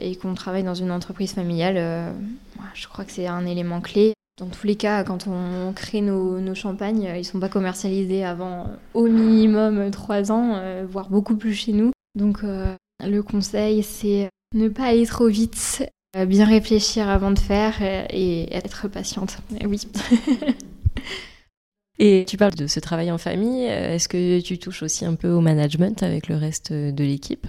et 0.01 0.15
qu'on 0.15 0.33
travaille 0.33 0.63
dans 0.63 0.75
une 0.75 0.91
entreprise 0.91 1.33
familiale, 1.33 2.13
je 2.73 2.87
crois 2.87 3.05
que 3.05 3.11
c'est 3.11 3.27
un 3.27 3.45
élément 3.45 3.81
clé. 3.81 4.14
Dans 4.37 4.47
tous 4.47 4.67
les 4.67 4.75
cas, 4.75 5.05
quand 5.05 5.27
on 5.27 5.71
crée 5.71 6.01
nos, 6.01 6.55
champagnes, 6.55 7.09
ils 7.13 7.19
ne 7.19 7.23
sont 7.23 7.39
pas 7.39 7.47
commercialisés 7.47 8.25
avant 8.25 8.67
au 8.93 9.07
minimum 9.07 9.91
trois 9.91 10.31
ans, 10.31 10.55
euh, 10.55 10.85
voire 10.89 11.09
beaucoup 11.09 11.37
plus 11.37 11.53
chez 11.53 11.71
nous. 11.71 11.91
Donc 12.15 12.43
euh, 12.43 12.75
le 13.01 13.23
conseil, 13.23 13.81
c'est 13.81 14.29
Ne 14.53 14.67
pas 14.67 14.87
aller 14.87 15.05
trop 15.05 15.27
vite, 15.27 15.89
bien 16.27 16.45
réfléchir 16.45 17.07
avant 17.07 17.31
de 17.31 17.39
faire 17.39 17.81
et 17.81 18.53
être 18.53 18.89
patiente. 18.89 19.37
Oui. 19.65 19.81
Et 21.97 22.25
tu 22.27 22.35
parles 22.35 22.55
de 22.55 22.67
ce 22.67 22.81
travail 22.81 23.09
en 23.11 23.17
famille. 23.17 23.63
Est-ce 23.63 24.09
que 24.09 24.41
tu 24.41 24.57
touches 24.57 24.83
aussi 24.83 25.05
un 25.05 25.15
peu 25.15 25.29
au 25.29 25.39
management 25.39 26.03
avec 26.03 26.27
le 26.27 26.35
reste 26.35 26.73
de 26.73 27.03
l'équipe? 27.05 27.47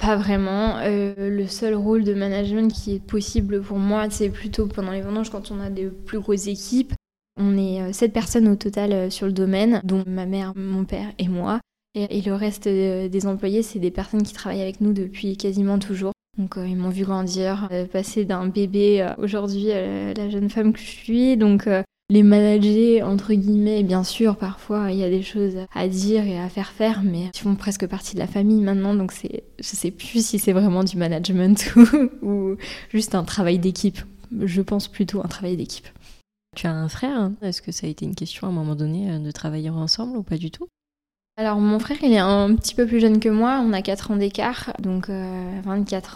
Pas 0.00 0.16
vraiment. 0.16 0.78
Euh, 0.78 1.14
le 1.28 1.46
seul 1.46 1.74
rôle 1.74 2.04
de 2.04 2.14
management 2.14 2.72
qui 2.72 2.94
est 2.94 3.04
possible 3.04 3.60
pour 3.60 3.78
moi, 3.78 4.08
c'est 4.08 4.30
plutôt 4.30 4.66
pendant 4.66 4.92
les 4.92 5.02
vendanges 5.02 5.28
quand 5.30 5.50
on 5.50 5.60
a 5.60 5.68
des 5.68 5.88
plus 5.88 6.20
grosses 6.20 6.46
équipes. 6.46 6.94
On 7.38 7.58
est 7.58 7.82
euh, 7.82 7.92
sept 7.92 8.12
personnes 8.12 8.48
au 8.48 8.56
total 8.56 8.92
euh, 8.92 9.10
sur 9.10 9.26
le 9.26 9.32
domaine, 9.32 9.82
dont 9.84 10.02
ma 10.06 10.24
mère, 10.24 10.54
mon 10.56 10.84
père 10.84 11.12
et 11.18 11.28
moi. 11.28 11.60
Et, 11.94 12.22
le 12.22 12.34
reste 12.34 12.68
des 12.68 13.26
employés, 13.26 13.62
c'est 13.62 13.80
des 13.80 13.90
personnes 13.90 14.22
qui 14.22 14.32
travaillent 14.32 14.62
avec 14.62 14.80
nous 14.80 14.92
depuis 14.92 15.36
quasiment 15.36 15.78
toujours. 15.80 16.12
Donc 16.38 16.54
ils 16.56 16.76
m'ont 16.76 16.88
vu 16.88 17.02
grandir, 17.02 17.68
passer 17.90 18.24
d'un 18.24 18.46
bébé 18.46 19.04
aujourd'hui 19.18 19.72
à 19.72 20.14
la 20.14 20.30
jeune 20.30 20.48
femme 20.48 20.72
que 20.72 20.78
je 20.78 20.84
suis. 20.84 21.36
Donc 21.36 21.68
les 22.10 22.24
manager, 22.24 23.08
entre 23.08 23.32
guillemets, 23.32 23.84
bien 23.84 24.02
sûr, 24.02 24.36
parfois 24.36 24.90
il 24.90 24.98
y 24.98 25.04
a 25.04 25.08
des 25.08 25.22
choses 25.22 25.56
à 25.72 25.88
dire 25.88 26.26
et 26.26 26.38
à 26.38 26.48
faire 26.48 26.72
faire, 26.72 27.02
mais 27.04 27.30
ils 27.32 27.38
font 27.38 27.54
presque 27.54 27.86
partie 27.86 28.14
de 28.14 28.18
la 28.18 28.26
famille 28.26 28.60
maintenant, 28.60 28.94
donc 28.94 29.12
c'est, 29.12 29.44
je 29.58 29.64
sais 29.64 29.92
plus 29.92 30.26
si 30.26 30.40
c'est 30.40 30.52
vraiment 30.52 30.82
du 30.82 30.96
management 30.96 31.72
ou, 32.22 32.56
juste 32.90 33.14
un 33.14 33.22
travail 33.22 33.60
d'équipe. 33.60 34.00
Je 34.40 34.60
pense 34.60 34.88
plutôt 34.88 35.20
un 35.24 35.28
travail 35.28 35.56
d'équipe. 35.56 35.86
Tu 36.56 36.66
as 36.66 36.72
un 36.72 36.88
frère 36.88 37.16
hein? 37.16 37.32
Est-ce 37.42 37.62
que 37.62 37.70
ça 37.70 37.86
a 37.86 37.90
été 37.90 38.04
une 38.04 38.16
question 38.16 38.48
à 38.48 38.50
un 38.50 38.52
moment 38.52 38.74
donné 38.74 39.12
euh, 39.12 39.18
de 39.20 39.30
travailler 39.30 39.70
ensemble 39.70 40.16
ou 40.16 40.24
pas 40.24 40.36
du 40.36 40.50
tout? 40.50 40.66
Alors 41.36 41.58
mon 41.58 41.78
frère 41.78 41.98
il 42.02 42.12
est 42.12 42.18
un 42.18 42.54
petit 42.56 42.74
peu 42.74 42.86
plus 42.86 42.98
jeune 42.98 43.20
que 43.20 43.28
moi, 43.28 43.62
on 43.64 43.72
a 43.72 43.82
4 43.82 44.10
ans 44.10 44.16
d'écart, 44.16 44.72
donc 44.80 45.08
24 45.08 45.10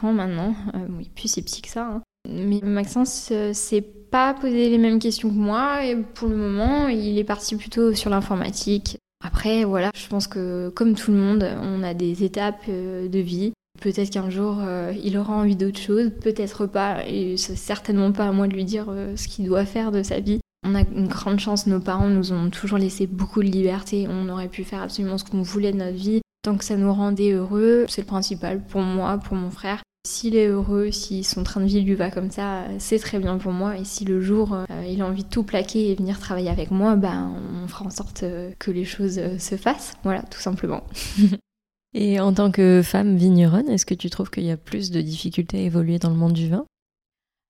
euh, 0.04 0.08
ans 0.08 0.12
maintenant, 0.12 0.56
euh, 0.74 0.86
oui 0.98 1.08
plus 1.14 1.28
si 1.28 1.42
petit 1.42 1.62
que 1.62 1.68
ça. 1.68 1.86
Hein. 1.86 2.02
Mais 2.28 2.60
Maxence 2.62 3.32
c'est 3.52 3.84
pas 4.14 4.32
posé 4.32 4.70
les 4.70 4.78
mêmes 4.78 5.00
questions 5.00 5.28
que 5.28 5.34
moi 5.34 5.84
et 5.84 5.96
pour 5.96 6.28
le 6.28 6.36
moment, 6.36 6.86
il 6.86 7.18
est 7.18 7.24
parti 7.24 7.56
plutôt 7.56 7.94
sur 7.94 8.10
l'informatique. 8.10 8.96
Après, 9.24 9.64
voilà, 9.64 9.90
je 9.96 10.06
pense 10.06 10.28
que 10.28 10.68
comme 10.68 10.94
tout 10.94 11.10
le 11.10 11.16
monde, 11.16 11.44
on 11.62 11.82
a 11.82 11.94
des 11.94 12.22
étapes 12.22 12.62
euh, 12.68 13.08
de 13.08 13.18
vie. 13.18 13.52
Peut-être 13.80 14.10
qu'un 14.10 14.30
jour, 14.30 14.58
euh, 14.60 14.92
il 15.02 15.18
aura 15.18 15.34
envie 15.34 15.56
d'autre 15.56 15.80
chose, 15.80 16.12
peut-être 16.20 16.66
pas, 16.66 17.04
et 17.08 17.36
c'est 17.36 17.56
certainement 17.56 18.12
pas 18.12 18.28
à 18.28 18.32
moi 18.32 18.46
de 18.46 18.54
lui 18.54 18.64
dire 18.64 18.86
euh, 18.88 19.16
ce 19.16 19.26
qu'il 19.26 19.46
doit 19.46 19.64
faire 19.64 19.90
de 19.90 20.02
sa 20.02 20.20
vie. 20.20 20.38
On 20.64 20.74
a 20.74 20.82
une 20.82 21.08
grande 21.08 21.40
chance, 21.40 21.66
nos 21.66 21.80
parents 21.80 22.08
nous 22.08 22.32
ont 22.32 22.50
toujours 22.50 22.78
laissé 22.78 23.08
beaucoup 23.08 23.42
de 23.42 23.48
liberté, 23.48 24.06
on 24.08 24.28
aurait 24.28 24.48
pu 24.48 24.62
faire 24.62 24.82
absolument 24.82 25.18
ce 25.18 25.24
qu'on 25.24 25.42
voulait 25.42 25.72
de 25.72 25.78
notre 25.78 25.96
vie. 25.96 26.20
Tant 26.42 26.56
que 26.56 26.64
ça 26.64 26.76
nous 26.76 26.92
rendait 26.92 27.32
heureux, 27.32 27.86
c'est 27.88 28.02
le 28.02 28.06
principal 28.06 28.62
pour 28.62 28.82
moi, 28.82 29.18
pour 29.18 29.34
mon 29.34 29.50
frère. 29.50 29.82
S'il 30.06 30.36
est 30.36 30.48
heureux, 30.48 30.90
si 30.90 31.24
son 31.24 31.44
train 31.44 31.62
de 31.62 31.66
vie 31.66 31.80
lui 31.80 31.94
va 31.94 32.10
comme 32.10 32.30
ça, 32.30 32.64
c'est 32.78 32.98
très 32.98 33.18
bien 33.18 33.38
pour 33.38 33.52
moi. 33.52 33.78
Et 33.78 33.84
si 33.84 34.04
le 34.04 34.20
jour 34.20 34.52
euh, 34.52 34.84
il 34.86 35.00
a 35.00 35.06
envie 35.06 35.24
de 35.24 35.28
tout 35.30 35.44
plaquer 35.44 35.90
et 35.90 35.94
venir 35.94 36.18
travailler 36.18 36.50
avec 36.50 36.70
moi, 36.70 36.94
ben, 36.94 37.34
on 37.62 37.66
fera 37.68 37.86
en 37.86 37.90
sorte 37.90 38.22
euh, 38.22 38.52
que 38.58 38.70
les 38.70 38.84
choses 38.84 39.18
euh, 39.18 39.38
se 39.38 39.56
fassent. 39.56 39.94
Voilà, 40.02 40.22
tout 40.24 40.40
simplement. 40.40 40.84
et 41.94 42.20
en 42.20 42.34
tant 42.34 42.50
que 42.50 42.82
femme 42.84 43.16
vigneronne, 43.16 43.70
est-ce 43.70 43.86
que 43.86 43.94
tu 43.94 44.10
trouves 44.10 44.30
qu'il 44.30 44.44
y 44.44 44.50
a 44.50 44.58
plus 44.58 44.90
de 44.90 45.00
difficultés 45.00 45.56
à 45.56 45.62
évoluer 45.62 45.98
dans 45.98 46.10
le 46.10 46.16
monde 46.16 46.34
du 46.34 46.50
vin? 46.50 46.66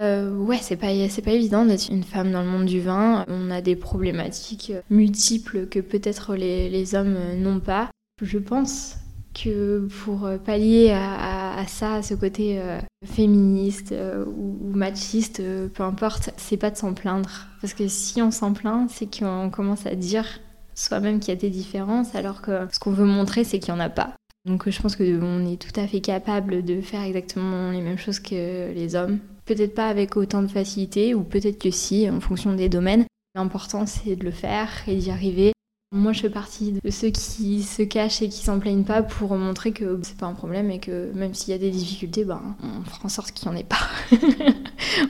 Ouais, 0.00 0.58
c'est 0.60 0.76
pas, 0.76 0.88
c'est 1.08 1.22
pas 1.22 1.32
évident 1.32 1.64
d'être 1.64 1.88
une 1.88 2.02
femme 2.02 2.30
dans 2.30 2.42
le 2.42 2.48
monde 2.48 2.66
du 2.66 2.80
vin. 2.80 3.24
On 3.26 3.50
a 3.50 3.62
des 3.62 3.74
problématiques 3.74 4.72
multiples 4.90 5.66
que 5.66 5.80
peut-être 5.80 6.34
les, 6.34 6.68
les 6.68 6.94
hommes 6.94 7.16
n'ont 7.38 7.60
pas. 7.60 7.90
Je 8.20 8.38
pense 8.38 8.96
que 9.34 9.86
pour 10.04 10.24
euh, 10.24 10.38
pallier 10.38 10.90
à, 10.92 11.64
ça, 11.66 11.94
à 11.94 12.02
ce 12.02 12.14
côté 12.14 12.58
euh, 12.58 12.78
féministe 13.04 13.92
euh, 13.92 14.24
ou, 14.24 14.70
machiste, 14.74 15.42
peu 15.74 15.82
importe, 15.82 16.30
c'est 16.36 16.56
pas 16.56 16.70
de 16.70 16.76
s'en 16.76 16.94
plaindre. 16.94 17.48
Parce 17.60 17.74
que 17.74 17.88
si 17.88 18.22
on 18.22 18.30
s'en 18.30 18.52
plaint, 18.52 18.88
c'est 18.88 19.06
qu'on 19.06 19.50
commence 19.50 19.86
à 19.86 19.94
dire 19.94 20.26
soi-même 20.74 21.20
qu'il 21.20 21.34
y 21.34 21.36
a 21.36 21.40
des 21.40 21.50
différences, 21.50 22.14
alors 22.14 22.42
que 22.42 22.66
ce 22.72 22.78
qu'on 22.78 22.92
veut 22.92 23.04
montrer, 23.04 23.44
c'est 23.44 23.58
qu'il 23.58 23.74
n'y 23.74 23.80
en 23.80 23.84
a 23.84 23.90
pas. 23.90 24.14
Donc 24.44 24.68
je 24.68 24.82
pense 24.82 24.96
qu'on 24.96 25.46
est 25.46 25.60
tout 25.60 25.80
à 25.80 25.86
fait 25.86 26.00
capable 26.00 26.64
de 26.64 26.80
faire 26.80 27.02
exactement 27.02 27.70
les 27.70 27.80
mêmes 27.80 27.98
choses 27.98 28.20
que 28.20 28.72
les 28.72 28.94
hommes. 28.94 29.18
Peut-être 29.46 29.74
pas 29.74 29.88
avec 29.88 30.16
autant 30.16 30.42
de 30.42 30.48
facilité, 30.48 31.14
ou 31.14 31.22
peut-être 31.22 31.58
que 31.58 31.70
si, 31.70 32.08
en 32.10 32.20
fonction 32.20 32.54
des 32.54 32.68
domaines. 32.68 33.04
L'important, 33.34 33.84
c'est 33.86 34.16
de 34.16 34.24
le 34.24 34.30
faire 34.30 34.70
et 34.86 34.96
d'y 34.96 35.10
arriver 35.10 35.53
moi, 35.94 36.12
je 36.12 36.20
fais 36.20 36.30
partie 36.30 36.72
de 36.72 36.90
ceux 36.90 37.10
qui 37.10 37.62
se 37.62 37.82
cachent 37.82 38.20
et 38.20 38.28
qui 38.28 38.44
s'en 38.44 38.58
plaignent 38.58 38.84
pas 38.84 39.02
pour 39.02 39.36
montrer 39.36 39.72
que 39.72 40.00
c'est 40.02 40.16
pas 40.16 40.26
un 40.26 40.34
problème 40.34 40.70
et 40.70 40.80
que 40.80 41.12
même 41.14 41.34
s'il 41.34 41.52
y 41.52 41.54
a 41.54 41.58
des 41.58 41.70
difficultés, 41.70 42.24
ben, 42.24 42.40
on 42.62 42.84
fera 42.84 43.04
en 43.04 43.08
sorte 43.08 43.30
qu'il 43.30 43.48
n'y 43.48 43.56
en 43.56 43.60
ait 43.60 43.64
pas. 43.64 43.78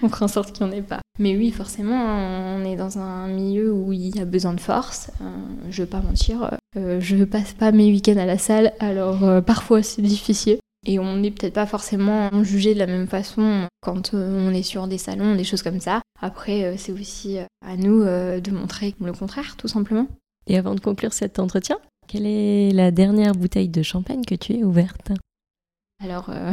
on 0.02 0.08
fera 0.10 0.26
en 0.26 0.28
sorte 0.28 0.52
qu'il 0.52 0.66
n'y 0.66 0.72
en 0.72 0.76
ait 0.76 0.82
pas. 0.82 1.00
Mais 1.18 1.36
oui, 1.36 1.52
forcément, 1.52 1.94
on 1.94 2.64
est 2.64 2.76
dans 2.76 2.98
un 2.98 3.28
milieu 3.28 3.72
où 3.72 3.92
il 3.92 4.14
y 4.16 4.20
a 4.20 4.24
besoin 4.24 4.52
de 4.52 4.60
force. 4.60 5.10
Euh, 5.22 5.24
je 5.70 5.82
vais 5.82 5.88
pas 5.88 6.00
mentir, 6.00 6.58
euh, 6.76 7.00
je 7.00 7.24
passe 7.24 7.54
pas 7.54 7.72
mes 7.72 7.90
week-ends 7.90 8.18
à 8.18 8.26
la 8.26 8.36
salle, 8.36 8.72
alors 8.78 9.24
euh, 9.24 9.40
parfois 9.40 9.82
c'est 9.82 10.02
difficile. 10.02 10.58
Et 10.86 10.98
on 10.98 11.16
n'est 11.16 11.30
peut-être 11.30 11.54
pas 11.54 11.66
forcément 11.66 12.30
jugé 12.42 12.74
de 12.74 12.78
la 12.78 12.86
même 12.86 13.06
façon 13.06 13.68
quand 13.80 14.12
on 14.12 14.50
est 14.50 14.62
sur 14.62 14.86
des 14.86 14.98
salons, 14.98 15.34
des 15.34 15.44
choses 15.44 15.62
comme 15.62 15.80
ça. 15.80 16.02
Après, 16.20 16.76
c'est 16.76 16.92
aussi 16.92 17.38
à 17.64 17.76
nous 17.78 18.04
de 18.04 18.50
montrer 18.50 18.94
le 19.00 19.12
contraire, 19.14 19.56
tout 19.56 19.68
simplement. 19.68 20.06
Et 20.46 20.58
avant 20.58 20.74
de 20.74 20.80
conclure 20.80 21.12
cet 21.12 21.38
entretien, 21.38 21.78
quelle 22.06 22.26
est 22.26 22.70
la 22.72 22.90
dernière 22.90 23.32
bouteille 23.32 23.68
de 23.68 23.82
champagne 23.82 24.24
que 24.24 24.34
tu 24.34 24.54
as 24.54 24.56
ouverte? 24.56 25.12
Alors, 26.02 26.28
euh, 26.28 26.52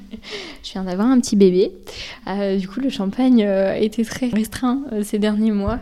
je 0.62 0.72
viens 0.72 0.84
d'avoir 0.84 1.08
un 1.08 1.20
petit 1.20 1.36
bébé. 1.36 1.72
Euh, 2.28 2.56
du 2.56 2.68
coup, 2.68 2.80
le 2.80 2.90
champagne 2.90 3.42
euh, 3.42 3.74
était 3.74 4.04
très 4.04 4.28
restreint 4.28 4.84
ces 5.02 5.18
derniers 5.18 5.50
mois. 5.50 5.80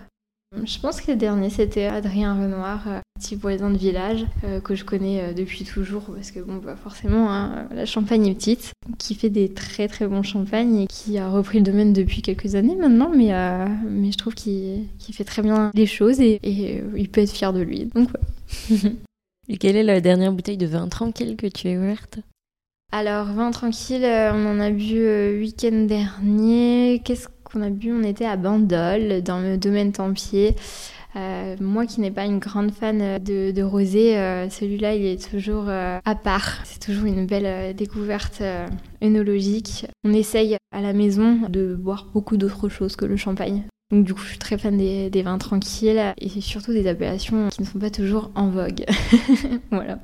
Je 0.65 0.79
pense 0.79 1.01
que 1.01 1.11
le 1.11 1.17
dernier, 1.17 1.51
c'était 1.51 1.87
Adrien 1.87 2.35
Renoir, 2.35 3.03
petit 3.21 3.37
voisin 3.37 3.71
de 3.71 3.77
village 3.77 4.27
que 4.65 4.75
je 4.75 4.85
connais 4.85 5.35
depuis 5.35 5.65
toujours 5.65 6.03
parce 6.05 6.31
que, 6.31 6.41
bon, 6.41 6.57
bah, 6.57 6.75
forcément, 6.75 7.31
hein, 7.31 7.69
la 7.73 7.85
Champagne 7.87 8.27
est 8.27 8.35
petite, 8.35 8.73
qui 8.99 9.15
fait 9.15 9.31
des 9.31 9.53
très 9.53 9.89
très 9.89 10.07
bons 10.07 10.23
champagnes 10.23 10.81
et 10.81 10.87
qui 10.87 11.19
a 11.19 11.29
repris 11.29 11.59
le 11.59 11.65
domaine 11.65 11.93
depuis 11.93 12.23
quelques 12.23 12.55
années 12.55 12.77
maintenant, 12.77 13.11
mais, 13.15 13.33
mais 13.89 14.11
je 14.11 14.19
trouve 14.19 14.35
qu'il 14.35 14.89
fait 15.13 15.25
très 15.25 15.43
bien 15.43 15.71
les 15.75 15.87
choses 15.87 16.21
et, 16.21 16.41
il 16.97 17.09
peut 17.09 17.21
être 17.21 17.33
fier 17.33 17.53
de 17.53 17.61
lui. 17.61 17.87
Donc, 17.95 18.09
et 19.49 19.57
quelle 19.59 19.77
est 19.77 19.85
la 19.85 20.01
dernière 20.01 20.33
bouteille 20.33 20.57
de 20.57 20.67
vin 20.67 20.89
tranquille 20.89 21.37
que 21.37 21.47
tu 21.47 21.69
as 21.69 21.77
ouverte? 21.77 22.21
Alors, 22.93 23.27
vin 23.27 23.53
tranquille, 23.53 24.05
euh, 24.05 24.33
on 24.35 24.47
en 24.47 24.61
a 24.61 24.71
bu 24.71 24.95
le 24.95 25.39
week-end 25.39 25.87
dernier. 25.87 27.01
Qu'est-ce 27.05 27.29
qu'on 27.45 27.63
a 27.63 27.71
bu? 27.71 27.93
On 27.93 28.03
était 28.03 28.25
à 28.25 28.37
Bandol, 28.37 29.23
dans 29.23 29.39
le 29.39 29.57
domaine 29.57 29.93
Tempier. 29.93 30.57
Euh, 31.17 31.57
moi 31.61 31.87
qui 31.87 32.01
n'ai 32.01 32.11
pas 32.11 32.25
une 32.25 32.39
grande 32.39 32.71
fan 32.71 33.19
de, 33.19 33.63
rosé, 33.63 34.17
euh, 34.17 34.49
celui-là 34.49 34.95
il 34.95 35.05
est 35.05 35.31
toujours 35.31 35.69
à 35.69 36.15
part. 36.15 36.61
C'est 36.65 36.81
toujours 36.81 37.07
une 37.07 37.27
belle 37.27 37.75
découverte 37.75 38.43
œnologique. 39.03 39.87
On 40.05 40.13
essaye 40.13 40.57
à 40.73 40.81
la 40.81 40.93
maison 40.93 41.41
de 41.49 41.75
boire 41.75 42.07
beaucoup 42.13 42.37
d'autres 42.37 42.69
choses 42.69 42.97
que 42.97 43.05
le 43.05 43.17
champagne. 43.17 43.65
Donc 43.91 44.05
du 44.05 44.15
coup 44.15 44.23
je 44.23 44.29
suis 44.29 44.39
très 44.39 44.57
fan 44.57 44.77
des, 44.77 45.11
des 45.11 45.23
vins 45.23 45.39
tranquilles 45.39 46.15
et 46.19 46.29
surtout 46.41 46.73
des 46.73 46.87
appellations 46.87 47.49
qui 47.49 47.63
ne 47.63 47.67
sont 47.67 47.81
pas 47.81 47.91
toujours 47.91 48.31
en 48.37 48.49
vogue. 48.49 48.85
voilà. 49.73 49.99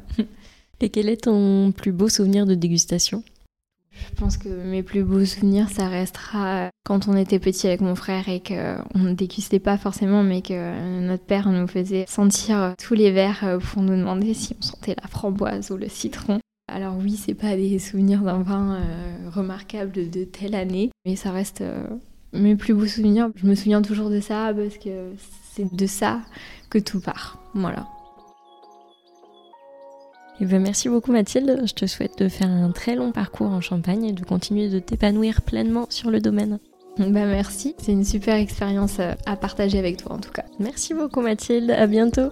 Et 0.80 0.90
quel 0.90 1.08
est 1.08 1.24
ton 1.24 1.72
plus 1.72 1.92
beau 1.92 2.08
souvenir 2.08 2.46
de 2.46 2.54
dégustation? 2.54 3.22
Je 4.10 4.20
pense 4.20 4.36
que 4.36 4.48
mes 4.48 4.82
plus 4.82 5.02
beaux 5.02 5.24
souvenirs, 5.24 5.68
ça 5.70 5.88
restera 5.88 6.70
quand 6.84 7.08
on 7.08 7.16
était 7.16 7.38
petit 7.38 7.66
avec 7.66 7.80
mon 7.80 7.94
frère 7.94 8.28
et 8.28 8.40
qu'on 8.40 8.98
ne 8.98 9.12
dégustait 9.12 9.58
pas 9.58 9.78
forcément, 9.78 10.22
mais 10.22 10.42
que 10.42 11.00
notre 11.00 11.24
père 11.24 11.50
nous 11.50 11.66
faisait 11.66 12.04
sentir 12.08 12.74
tous 12.82 12.94
les 12.94 13.10
verres 13.10 13.58
pour 13.60 13.82
nous 13.82 13.96
demander 13.96 14.34
si 14.34 14.56
on 14.58 14.62
sentait 14.62 14.96
la 15.00 15.08
framboise 15.08 15.70
ou 15.70 15.76
le 15.76 15.88
citron. 15.88 16.40
Alors 16.68 16.96
oui, 16.96 17.16
c'est 17.16 17.34
pas 17.34 17.56
des 17.56 17.78
souvenirs 17.78 18.22
d'un 18.22 18.42
vin 18.42 18.74
euh, 18.74 19.30
remarquable 19.30 19.92
de, 19.92 20.24
telle 20.24 20.54
année, 20.56 20.90
mais 21.04 21.14
ça 21.14 21.30
reste 21.30 21.60
euh, 21.60 21.86
mes 22.32 22.56
plus 22.56 22.74
beaux 22.74 22.86
souvenirs. 22.86 23.30
Je 23.36 23.46
me 23.46 23.54
souviens 23.54 23.82
toujours 23.82 24.10
de 24.10 24.20
ça 24.20 24.52
parce 24.52 24.76
que 24.78 25.12
c'est 25.52 25.72
de 25.72 25.86
ça 25.86 26.20
que 26.68 26.78
tout 26.78 27.00
part. 27.00 27.38
Voilà. 27.54 27.86
Eh 30.40 30.44
ben, 30.44 30.60
merci 30.60 30.88
beaucoup 30.88 31.12
Mathilde, 31.12 31.62
je 31.64 31.72
te 31.72 31.86
souhaite 31.86 32.18
de 32.18 32.28
faire 32.28 32.48
un 32.50 32.70
très 32.70 32.94
long 32.94 33.10
parcours 33.10 33.50
en 33.50 33.62
Champagne 33.62 34.04
et 34.04 34.12
de 34.12 34.22
continuer 34.24 34.68
de 34.68 34.78
t'épanouir 34.78 35.40
pleinement 35.42 35.86
sur 35.88 36.10
le 36.10 36.20
domaine. 36.20 36.58
Bah 36.98 37.26
merci, 37.26 37.74
c'est 37.78 37.92
une 37.92 38.04
super 38.04 38.36
expérience 38.36 39.00
euh, 39.00 39.12
à 39.26 39.36
partager 39.36 39.78
avec 39.78 39.98
toi 39.98 40.12
en 40.12 40.18
tout 40.18 40.30
cas. 40.30 40.44
Merci 40.58 40.94
beaucoup 40.94 41.20
Mathilde, 41.20 41.70
à 41.70 41.86
bientôt. 41.86 42.30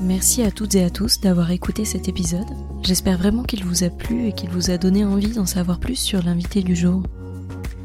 Merci 0.00 0.42
à 0.42 0.50
toutes 0.50 0.74
et 0.74 0.84
à 0.84 0.90
tous 0.90 1.20
d'avoir 1.20 1.50
écouté 1.50 1.84
cet 1.84 2.08
épisode. 2.08 2.46
J'espère 2.82 3.18
vraiment 3.18 3.42
qu'il 3.42 3.64
vous 3.64 3.82
a 3.82 3.90
plu 3.90 4.28
et 4.28 4.32
qu'il 4.32 4.48
vous 4.50 4.70
a 4.70 4.78
donné 4.78 5.04
envie 5.04 5.32
d'en 5.32 5.46
savoir 5.46 5.80
plus 5.80 5.96
sur 5.96 6.22
l'invité 6.22 6.62
du 6.62 6.76
jour. 6.76 7.02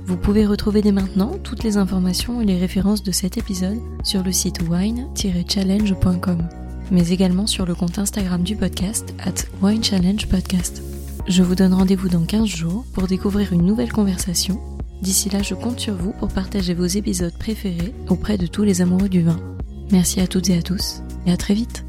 Vous 0.05 0.17
pouvez 0.17 0.45
retrouver 0.45 0.81
dès 0.81 0.91
maintenant 0.91 1.37
toutes 1.43 1.63
les 1.63 1.77
informations 1.77 2.39
et 2.39 2.45
les 2.45 2.57
références 2.57 3.01
de 3.03 3.11
cet 3.11 3.37
épisode 3.37 3.79
sur 4.03 4.21
le 4.23 4.31
site 4.31 4.61
wine-challenge.com 4.69 6.47
mais 6.91 7.09
également 7.09 7.47
sur 7.47 7.65
le 7.65 7.75
compte 7.75 7.99
Instagram 7.99 8.43
du 8.43 8.55
podcast 8.55 9.13
at 9.19 9.45
Wine 9.61 9.83
Challenge 9.83 10.27
Podcast. 10.27 10.81
Je 11.27 11.43
vous 11.43 11.55
donne 11.55 11.73
rendez-vous 11.73 12.09
dans 12.09 12.25
15 12.25 12.45
jours 12.45 12.85
pour 12.93 13.07
découvrir 13.07 13.53
une 13.53 13.65
nouvelle 13.65 13.91
conversation. 13.91 14.59
D'ici 15.01 15.29
là, 15.29 15.41
je 15.41 15.53
compte 15.53 15.79
sur 15.79 15.95
vous 15.95 16.11
pour 16.13 16.29
partager 16.29 16.73
vos 16.73 16.85
épisodes 16.85 17.37
préférés 17.37 17.93
auprès 18.09 18.37
de 18.37 18.47
tous 18.47 18.63
les 18.63 18.81
amoureux 18.81 19.09
du 19.09 19.21
vin. 19.21 19.39
Merci 19.91 20.19
à 20.19 20.27
toutes 20.27 20.49
et 20.49 20.57
à 20.57 20.61
tous 20.61 21.01
et 21.25 21.31
à 21.31 21.37
très 21.37 21.53
vite. 21.53 21.85